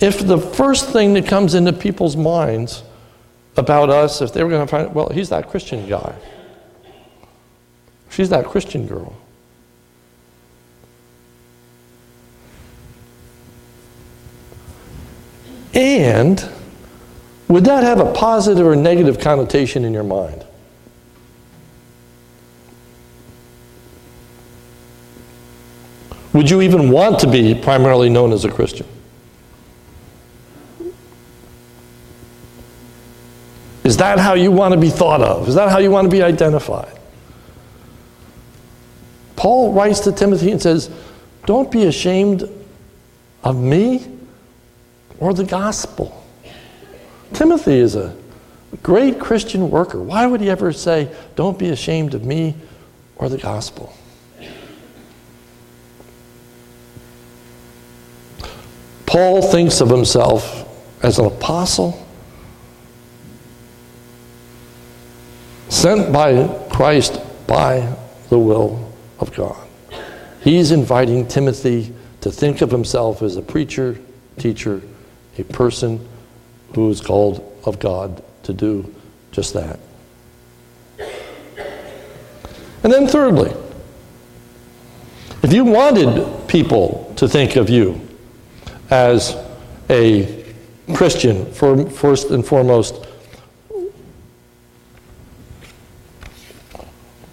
if 0.00 0.26
the 0.26 0.38
first 0.38 0.88
thing 0.88 1.12
that 1.12 1.26
comes 1.26 1.54
into 1.54 1.74
people's 1.74 2.16
minds 2.16 2.82
about 3.58 3.90
us, 3.90 4.22
if 4.22 4.32
they 4.32 4.42
were 4.42 4.48
going 4.48 4.66
to 4.66 4.70
find, 4.70 4.94
well, 4.94 5.10
he's 5.10 5.28
that 5.28 5.50
Christian 5.50 5.86
guy, 5.86 6.14
she's 8.08 8.30
that 8.30 8.46
Christian 8.46 8.86
girl. 8.86 9.14
And 15.74 16.48
would 17.48 17.64
that 17.64 17.82
have 17.82 18.00
a 18.00 18.12
positive 18.12 18.66
or 18.66 18.76
negative 18.76 19.18
connotation 19.18 19.84
in 19.84 19.92
your 19.92 20.04
mind? 20.04 20.44
Would 26.32 26.48
you 26.48 26.62
even 26.62 26.90
want 26.90 27.18
to 27.20 27.30
be 27.30 27.54
primarily 27.54 28.08
known 28.08 28.32
as 28.32 28.44
a 28.44 28.50
Christian? 28.50 28.86
Is 33.84 33.96
that 33.98 34.18
how 34.18 34.34
you 34.34 34.50
want 34.50 34.72
to 34.72 34.80
be 34.80 34.88
thought 34.88 35.20
of? 35.20 35.48
Is 35.48 35.54
that 35.56 35.70
how 35.70 35.78
you 35.78 35.90
want 35.90 36.06
to 36.06 36.10
be 36.10 36.22
identified? 36.22 36.98
Paul 39.36 39.72
writes 39.72 40.00
to 40.00 40.12
Timothy 40.12 40.52
and 40.52 40.62
says, 40.62 40.88
Don't 41.46 41.70
be 41.70 41.84
ashamed 41.86 42.48
of 43.42 43.60
me 43.60 44.06
or 45.22 45.32
the 45.32 45.44
gospel. 45.44 46.20
Timothy 47.32 47.78
is 47.78 47.94
a 47.94 48.12
great 48.82 49.20
Christian 49.20 49.70
worker. 49.70 50.02
Why 50.02 50.26
would 50.26 50.40
he 50.40 50.50
ever 50.50 50.72
say, 50.72 51.14
Don't 51.36 51.56
be 51.56 51.68
ashamed 51.68 52.14
of 52.14 52.24
me 52.24 52.56
or 53.14 53.28
the 53.28 53.38
gospel? 53.38 53.94
Paul 59.06 59.42
thinks 59.42 59.80
of 59.80 59.90
himself 59.90 60.68
as 61.04 61.20
an 61.20 61.26
apostle 61.26 62.04
sent 65.68 66.12
by 66.12 66.48
Christ 66.72 67.20
by 67.46 67.94
the 68.28 68.38
will 68.38 68.92
of 69.20 69.32
God. 69.36 69.68
He's 70.40 70.72
inviting 70.72 71.28
Timothy 71.28 71.94
to 72.22 72.32
think 72.32 72.60
of 72.60 72.72
himself 72.72 73.22
as 73.22 73.36
a 73.36 73.42
preacher, 73.42 74.00
teacher, 74.36 74.82
a 75.38 75.44
person 75.44 76.06
who 76.74 76.90
is 76.90 77.00
called 77.00 77.42
of 77.64 77.78
God 77.78 78.22
to 78.44 78.52
do 78.52 78.94
just 79.30 79.54
that. 79.54 79.78
And 82.82 82.92
then, 82.92 83.06
thirdly, 83.06 83.52
if 85.42 85.52
you 85.52 85.64
wanted 85.64 86.48
people 86.48 87.12
to 87.16 87.28
think 87.28 87.56
of 87.56 87.70
you 87.70 88.00
as 88.90 89.36
a 89.88 90.44
Christian, 90.94 91.50
for, 91.52 91.88
first 91.88 92.30
and 92.30 92.44
foremost, 92.44 93.06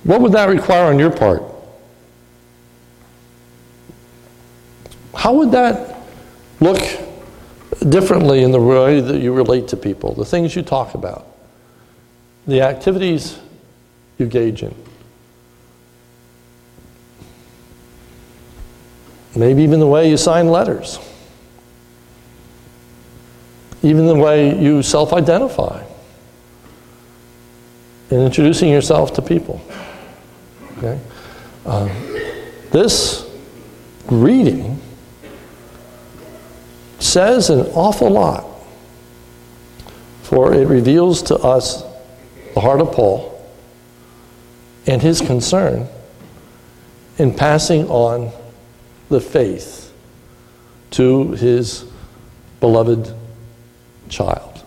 what 0.04 0.22
would 0.22 0.32
that 0.34 0.50
require 0.50 0.86
on 0.86 1.00
your 1.00 1.12
part? 1.12 1.44
How 5.16 5.34
would 5.34 5.52
that 5.52 6.02
look 6.60 6.80
differently 7.88 8.44
in 8.44 8.52
the 8.52 8.60
way 8.60 9.00
that 9.00 9.22
you 9.22 9.34
relate 9.34 9.68
to 9.70 9.78
people, 9.78 10.14
the 10.14 10.26
things 10.26 10.56
you 10.56 10.62
talk 10.62 10.94
about, 10.94 11.26
the 12.46 12.62
activities 12.62 13.40
you 14.18 14.26
engage 14.26 14.64
in? 14.64 14.76
Maybe 19.36 19.64
even 19.64 19.80
the 19.80 19.88
way 19.88 20.10
you 20.10 20.18
sign 20.18 20.50
letters 20.50 21.00
even 23.82 24.08
the 24.08 24.16
way 24.16 24.60
you 24.60 24.84
self 24.84 25.14
identify 25.14 25.84
in 28.10 28.22
introducing 28.22 28.70
yourself 28.70 29.14
to 29.14 29.22
people. 29.22 29.62
Okay? 30.78 31.00
Uh, 31.66 31.88
this 32.72 33.30
reading 34.08 34.79
says 37.10 37.50
an 37.50 37.62
awful 37.74 38.10
lot, 38.10 38.46
for 40.22 40.54
it 40.54 40.68
reveals 40.68 41.24
to 41.24 41.36
us 41.36 41.84
the 42.54 42.62
heart 42.62 42.82
of 42.82 42.92
Paul 42.92 43.36
and 44.86 45.02
his 45.02 45.20
concern 45.20 45.88
in 47.18 47.34
passing 47.34 47.88
on 47.90 48.32
the 49.10 49.20
faith 49.20 49.94
to 50.92 51.32
his 51.34 51.86
beloved 52.60 53.14
child. 54.08 54.64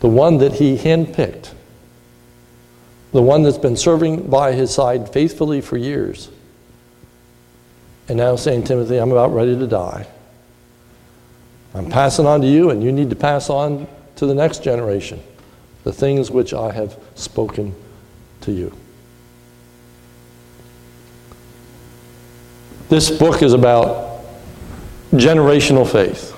The 0.00 0.08
one 0.08 0.38
that 0.38 0.54
he 0.54 0.76
handpicked. 0.76 1.54
The 3.12 3.22
one 3.22 3.42
that's 3.42 3.58
been 3.58 3.76
serving 3.76 4.28
by 4.28 4.52
his 4.52 4.74
side 4.74 5.12
faithfully 5.12 5.60
for 5.60 5.76
years. 5.76 6.30
And 8.08 8.18
now 8.18 8.36
saying, 8.36 8.64
Timothy, 8.64 8.96
I'm 8.96 9.12
about 9.12 9.34
ready 9.34 9.56
to 9.56 9.66
die. 9.66 10.06
I'm 11.74 11.88
passing 11.88 12.26
on 12.26 12.40
to 12.42 12.46
you, 12.46 12.70
and 12.70 12.82
you 12.82 12.92
need 12.92 13.10
to 13.10 13.16
pass 13.16 13.48
on 13.48 13.86
to 14.16 14.26
the 14.26 14.34
next 14.34 14.62
generation 14.62 15.22
the 15.84 15.92
things 15.92 16.30
which 16.30 16.54
I 16.54 16.70
have 16.72 16.96
spoken 17.14 17.74
to 18.42 18.52
you. 18.52 18.72
This 22.88 23.10
book 23.10 23.42
is 23.42 23.52
about 23.52 24.22
generational 25.12 25.90
faith. 25.90 26.36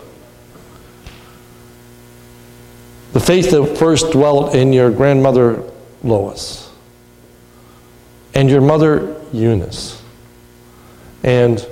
The 3.13 3.21
faith 3.21 3.51
that 3.51 3.77
first 3.77 4.13
dwelt 4.13 4.55
in 4.55 4.73
your 4.73 4.91
grandmother 4.91 5.63
Lois 6.03 6.71
and 8.35 8.51
your 8.51 8.61
mother 8.61 9.21
Eunice, 9.33 10.03
and 11.23 11.67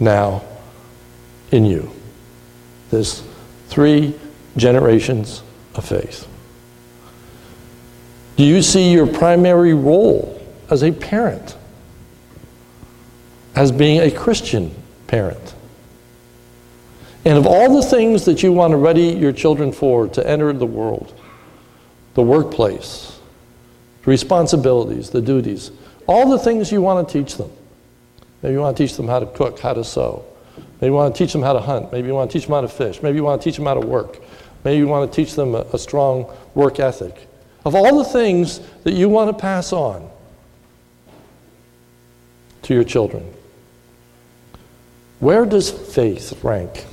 now 0.00 0.42
in 1.50 1.64
you. 1.64 1.90
There's 2.94 3.24
three 3.70 4.14
generations 4.56 5.42
of 5.74 5.84
faith. 5.84 6.28
Do 8.36 8.44
you 8.44 8.62
see 8.62 8.92
your 8.92 9.08
primary 9.08 9.74
role 9.74 10.40
as 10.70 10.84
a 10.84 10.92
parent 10.92 11.56
as 13.56 13.72
being 13.72 14.00
a 14.00 14.12
Christian 14.12 14.72
parent? 15.08 15.56
And 17.24 17.36
of 17.36 17.48
all 17.48 17.74
the 17.74 17.82
things 17.84 18.26
that 18.26 18.44
you 18.44 18.52
want 18.52 18.70
to 18.70 18.76
ready 18.76 19.08
your 19.08 19.32
children 19.32 19.72
for 19.72 20.06
to 20.06 20.24
enter 20.24 20.52
the 20.52 20.64
world, 20.64 21.20
the 22.14 22.22
workplace, 22.22 23.18
the 24.04 24.10
responsibilities, 24.12 25.10
the 25.10 25.20
duties, 25.20 25.72
all 26.06 26.30
the 26.30 26.38
things 26.38 26.70
you 26.70 26.80
want 26.80 27.08
to 27.08 27.12
teach 27.12 27.38
them. 27.38 27.50
Maybe 28.40 28.52
you 28.52 28.60
want 28.60 28.76
to 28.76 28.86
teach 28.86 28.96
them 28.96 29.08
how 29.08 29.18
to 29.18 29.26
cook, 29.26 29.58
how 29.58 29.72
to 29.72 29.82
sew. 29.82 30.24
Maybe 30.84 30.92
you 30.92 30.96
want 30.96 31.14
to 31.14 31.18
teach 31.24 31.32
them 31.32 31.40
how 31.40 31.54
to 31.54 31.60
hunt. 31.60 31.92
Maybe 31.92 32.08
you 32.08 32.14
want 32.14 32.30
to 32.30 32.38
teach 32.38 32.46
them 32.46 32.52
how 32.52 32.60
to 32.60 32.68
fish. 32.68 33.02
Maybe 33.02 33.16
you 33.16 33.24
want 33.24 33.40
to 33.40 33.44
teach 33.48 33.56
them 33.56 33.64
how 33.64 33.72
to 33.72 33.80
work. 33.80 34.18
Maybe 34.64 34.76
you 34.76 34.86
want 34.86 35.10
to 35.10 35.16
teach 35.16 35.32
them 35.32 35.54
a, 35.54 35.62
a 35.72 35.78
strong 35.78 36.30
work 36.54 36.78
ethic. 36.78 37.26
Of 37.64 37.74
all 37.74 37.96
the 37.96 38.04
things 38.04 38.60
that 38.82 38.92
you 38.92 39.08
want 39.08 39.30
to 39.30 39.32
pass 39.40 39.72
on 39.72 40.10
to 42.60 42.74
your 42.74 42.84
children, 42.84 43.32
where 45.20 45.46
does 45.46 45.70
faith 45.70 46.38
rank? 46.44 46.84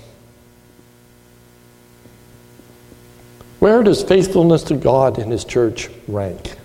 Where 3.59 3.83
does 3.83 4.01
faithfulness 4.01 4.63
to 4.63 4.75
God 4.75 5.19
and 5.19 5.33
His 5.33 5.43
church 5.43 5.89
rank? 6.07 6.55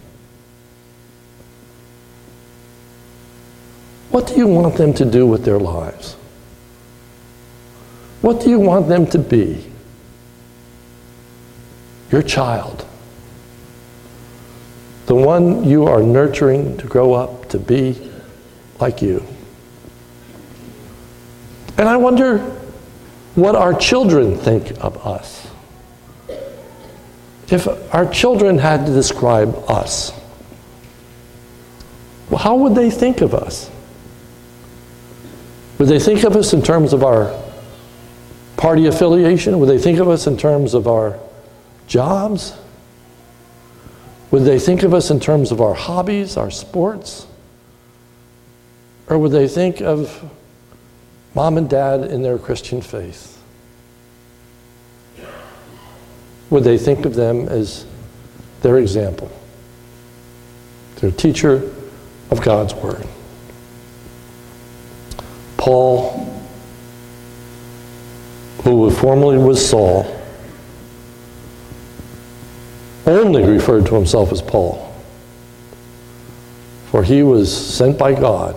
What 4.11 4.29
do 4.29 4.37
you 4.37 4.47
want 4.47 4.77
them 4.77 4.95
to 4.95 5.05
do 5.05 5.27
with 5.27 5.45
their 5.45 5.59
lives? 5.59 6.16
What 8.27 8.41
do 8.41 8.51
you 8.51 8.59
want 8.59 8.89
them 8.89 9.07
to 9.11 9.21
be? 9.21 9.65
Your 12.11 12.23
child. 12.23 12.85
The 15.07 15.15
one 15.15 15.63
you 15.63 15.85
are 15.85 16.03
nurturing 16.03 16.77
to 16.79 16.89
grow 16.89 17.13
up 17.13 17.49
to 17.51 17.61
be 17.61 18.11
like 18.81 19.01
you. 19.01 19.25
And 21.79 21.89
I 21.89 21.97
wonder 21.99 22.39
what 23.37 23.55
our 23.55 23.73
children 23.73 24.37
think 24.37 24.73
of 24.83 25.07
us. 25.07 25.47
If 27.49 27.69
our 27.95 28.11
children 28.11 28.59
had 28.59 28.87
to 28.87 28.93
describe 28.93 29.55
us, 29.69 30.11
well, 32.29 32.41
how 32.41 32.57
would 32.57 32.75
they 32.75 32.91
think 32.91 33.21
of 33.21 33.35
us? 33.35 33.71
Would 35.79 35.87
they 35.87 36.01
think 36.01 36.25
of 36.25 36.35
us 36.35 36.53
in 36.53 36.61
terms 36.61 36.93
of 36.93 37.05
our 37.05 37.46
party 38.57 38.87
affiliation? 38.87 39.59
Would 39.59 39.69
they 39.69 39.79
think 39.79 39.99
of 39.99 40.09
us 40.09 40.27
in 40.27 40.37
terms 40.37 40.75
of 40.75 40.87
our 40.87 41.19
jobs? 41.87 42.57
Would 44.31 44.45
they 44.45 44.59
think 44.59 44.83
of 44.83 44.93
us 44.93 45.11
in 45.11 45.21
terms 45.21 45.53
of 45.53 45.61
our 45.61 45.75
hobbies, 45.75 46.37
our 46.37 46.51
sports? 46.51 47.27
Or 49.09 49.19
would 49.19 49.33
they 49.33 49.49
think 49.49 49.81
of 49.81 50.31
mom 51.35 51.59
and 51.59 51.71
dad 51.71 52.05
in 52.05 52.23
their 52.23 52.39
Christian 52.39 52.81
faith? 52.81 53.41
Would 56.51 56.65
they 56.65 56.79
think 56.79 57.05
of 57.05 57.15
them 57.15 57.49
as 57.49 57.87
their 58.63 58.79
example, 58.79 59.31
their 60.97 61.11
teacher 61.11 61.73
of 62.31 62.41
God's 62.43 62.75
Word? 62.75 63.07
Paul, 65.57 66.36
who 68.67 68.91
formerly 68.91 69.39
was 69.39 69.65
Saul, 69.65 70.05
only 73.07 73.45
referred 73.45 73.87
to 73.87 73.95
himself 73.95 74.33
as 74.33 74.43
Paul, 74.43 74.93
for 76.91 77.05
he 77.05 77.23
was 77.23 77.47
sent 77.57 77.97
by 77.97 78.13
God 78.13 78.57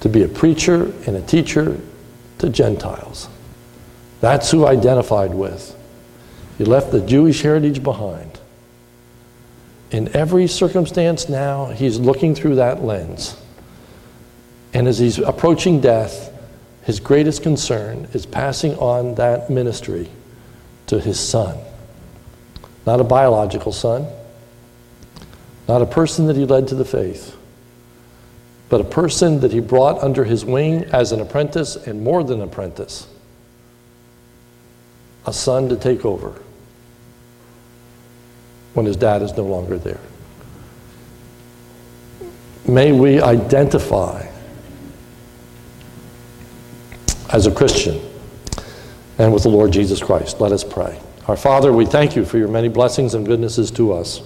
to 0.00 0.10
be 0.10 0.22
a 0.22 0.28
preacher 0.28 0.92
and 1.06 1.16
a 1.16 1.22
teacher 1.22 1.80
to 2.40 2.50
Gentiles. 2.50 3.30
That's 4.20 4.50
who 4.50 4.66
identified 4.66 5.32
with. 5.32 5.74
He 6.58 6.66
left 6.66 6.92
the 6.92 7.00
Jewish 7.00 7.40
heritage 7.40 7.82
behind. 7.82 8.38
In 9.92 10.14
every 10.14 10.46
circumstance 10.46 11.26
now, 11.26 11.68
he's 11.68 11.98
looking 11.98 12.34
through 12.34 12.56
that 12.56 12.84
lens. 12.84 13.34
And 14.74 14.86
as 14.86 14.98
he's 14.98 15.18
approaching 15.18 15.80
death, 15.80 16.33
his 16.84 17.00
greatest 17.00 17.42
concern 17.42 18.06
is 18.12 18.26
passing 18.26 18.74
on 18.76 19.14
that 19.14 19.48
ministry 19.48 20.10
to 20.86 21.00
his 21.00 21.18
son. 21.18 21.58
Not 22.86 23.00
a 23.00 23.04
biological 23.04 23.72
son, 23.72 24.06
not 25.66 25.80
a 25.80 25.86
person 25.86 26.26
that 26.26 26.36
he 26.36 26.44
led 26.44 26.68
to 26.68 26.74
the 26.74 26.84
faith, 26.84 27.36
but 28.68 28.82
a 28.82 28.84
person 28.84 29.40
that 29.40 29.52
he 29.52 29.60
brought 29.60 30.02
under 30.02 30.24
his 30.24 30.44
wing 30.44 30.84
as 30.92 31.12
an 31.12 31.20
apprentice 31.20 31.76
and 31.76 32.02
more 32.02 32.22
than 32.22 32.42
an 32.42 32.48
apprentice, 32.48 33.08
a 35.26 35.32
son 35.32 35.70
to 35.70 35.76
take 35.76 36.04
over 36.04 36.34
when 38.74 38.84
his 38.84 38.96
dad 38.96 39.22
is 39.22 39.34
no 39.36 39.44
longer 39.44 39.78
there. 39.78 40.00
May 42.66 42.92
we 42.92 43.22
identify 43.22 44.33
as 47.34 47.48
a 47.48 47.50
Christian 47.50 48.00
and 49.18 49.32
with 49.34 49.42
the 49.42 49.48
Lord 49.48 49.72
Jesus 49.72 50.00
Christ. 50.00 50.40
Let 50.40 50.52
us 50.52 50.62
pray. 50.62 51.00
Our 51.26 51.36
Father, 51.36 51.72
we 51.72 51.84
thank 51.84 52.14
you 52.14 52.24
for 52.24 52.38
your 52.38 52.46
many 52.46 52.68
blessings 52.68 53.14
and 53.14 53.26
goodnesses 53.26 53.72
to 53.72 53.92
us. 53.92 54.22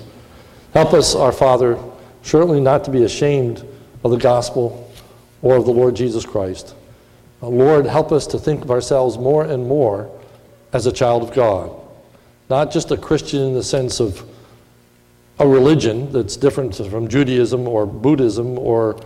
Help 0.75 0.93
us, 0.93 1.15
our 1.15 1.33
Father, 1.33 1.79
certainly 2.23 2.61
not 2.61 2.85
to 2.85 2.91
be 2.91 3.05
ashamed 3.05 3.67
of 4.05 4.11
the 4.11 4.19
gospel 4.19 4.93
or 5.41 5.57
of 5.57 5.65
the 5.65 5.71
Lord 5.71 5.97
Jesus 5.97 6.27
Christ. 6.27 6.75
Uh, 7.41 7.49
Lord, 7.49 7.87
help 7.87 8.13
us 8.13 8.27
to 8.27 8.39
think 8.39 8.63
of 8.63 8.71
ourselves 8.71 9.17
more 9.17 9.43
and 9.43 9.67
more 9.67 10.11
as 10.75 10.85
a 10.85 10.93
child 10.93 11.23
of 11.23 11.33
God, 11.33 11.75
not 12.51 12.71
just 12.71 12.91
a 12.91 12.97
Christian 12.99 13.41
in 13.41 13.55
the 13.55 13.65
sense 13.65 14.01
of 14.01 14.23
a 15.39 15.49
religion 15.49 16.13
that's 16.13 16.37
different 16.37 16.77
from 16.77 17.09
Judaism 17.09 17.67
or 17.67 17.87
Buddhism 17.87 18.59
or 18.59 19.01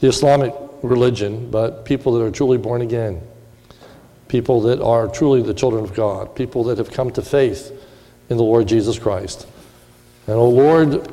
the 0.00 0.06
Islamic 0.06 0.54
religion, 0.82 1.50
but 1.50 1.84
people 1.84 2.12
that 2.14 2.24
are 2.24 2.30
truly 2.30 2.58
born 2.58 2.82
again 2.82 3.20
people 4.28 4.60
that 4.62 4.82
are 4.82 5.08
truly 5.08 5.42
the 5.42 5.54
children 5.54 5.84
of 5.84 5.94
God, 5.94 6.34
people 6.34 6.64
that 6.64 6.78
have 6.78 6.90
come 6.90 7.10
to 7.12 7.22
faith 7.22 7.72
in 8.28 8.36
the 8.36 8.42
Lord 8.42 8.66
Jesus 8.66 8.98
Christ. 8.98 9.46
And, 10.26 10.36
oh 10.36 10.48
Lord, 10.48 11.12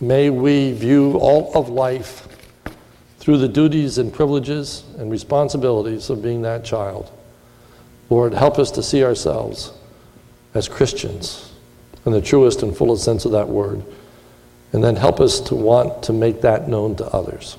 may 0.00 0.30
we 0.30 0.72
view 0.72 1.16
all 1.18 1.52
of 1.54 1.68
life 1.68 2.26
through 3.18 3.38
the 3.38 3.48
duties 3.48 3.98
and 3.98 4.12
privileges 4.12 4.84
and 4.98 5.10
responsibilities 5.10 6.08
of 6.10 6.22
being 6.22 6.42
that 6.42 6.64
child. 6.64 7.10
Lord, 8.08 8.32
help 8.32 8.58
us 8.58 8.70
to 8.72 8.82
see 8.82 9.04
ourselves 9.04 9.72
as 10.54 10.68
Christians 10.68 11.52
in 12.06 12.12
the 12.12 12.20
truest 12.20 12.62
and 12.62 12.74
fullest 12.74 13.04
sense 13.04 13.24
of 13.24 13.32
that 13.32 13.48
word. 13.48 13.84
And 14.72 14.82
then 14.82 14.96
help 14.96 15.20
us 15.20 15.40
to 15.40 15.54
want 15.54 16.04
to 16.04 16.12
make 16.12 16.40
that 16.42 16.68
known 16.68 16.96
to 16.96 17.06
others. 17.06 17.58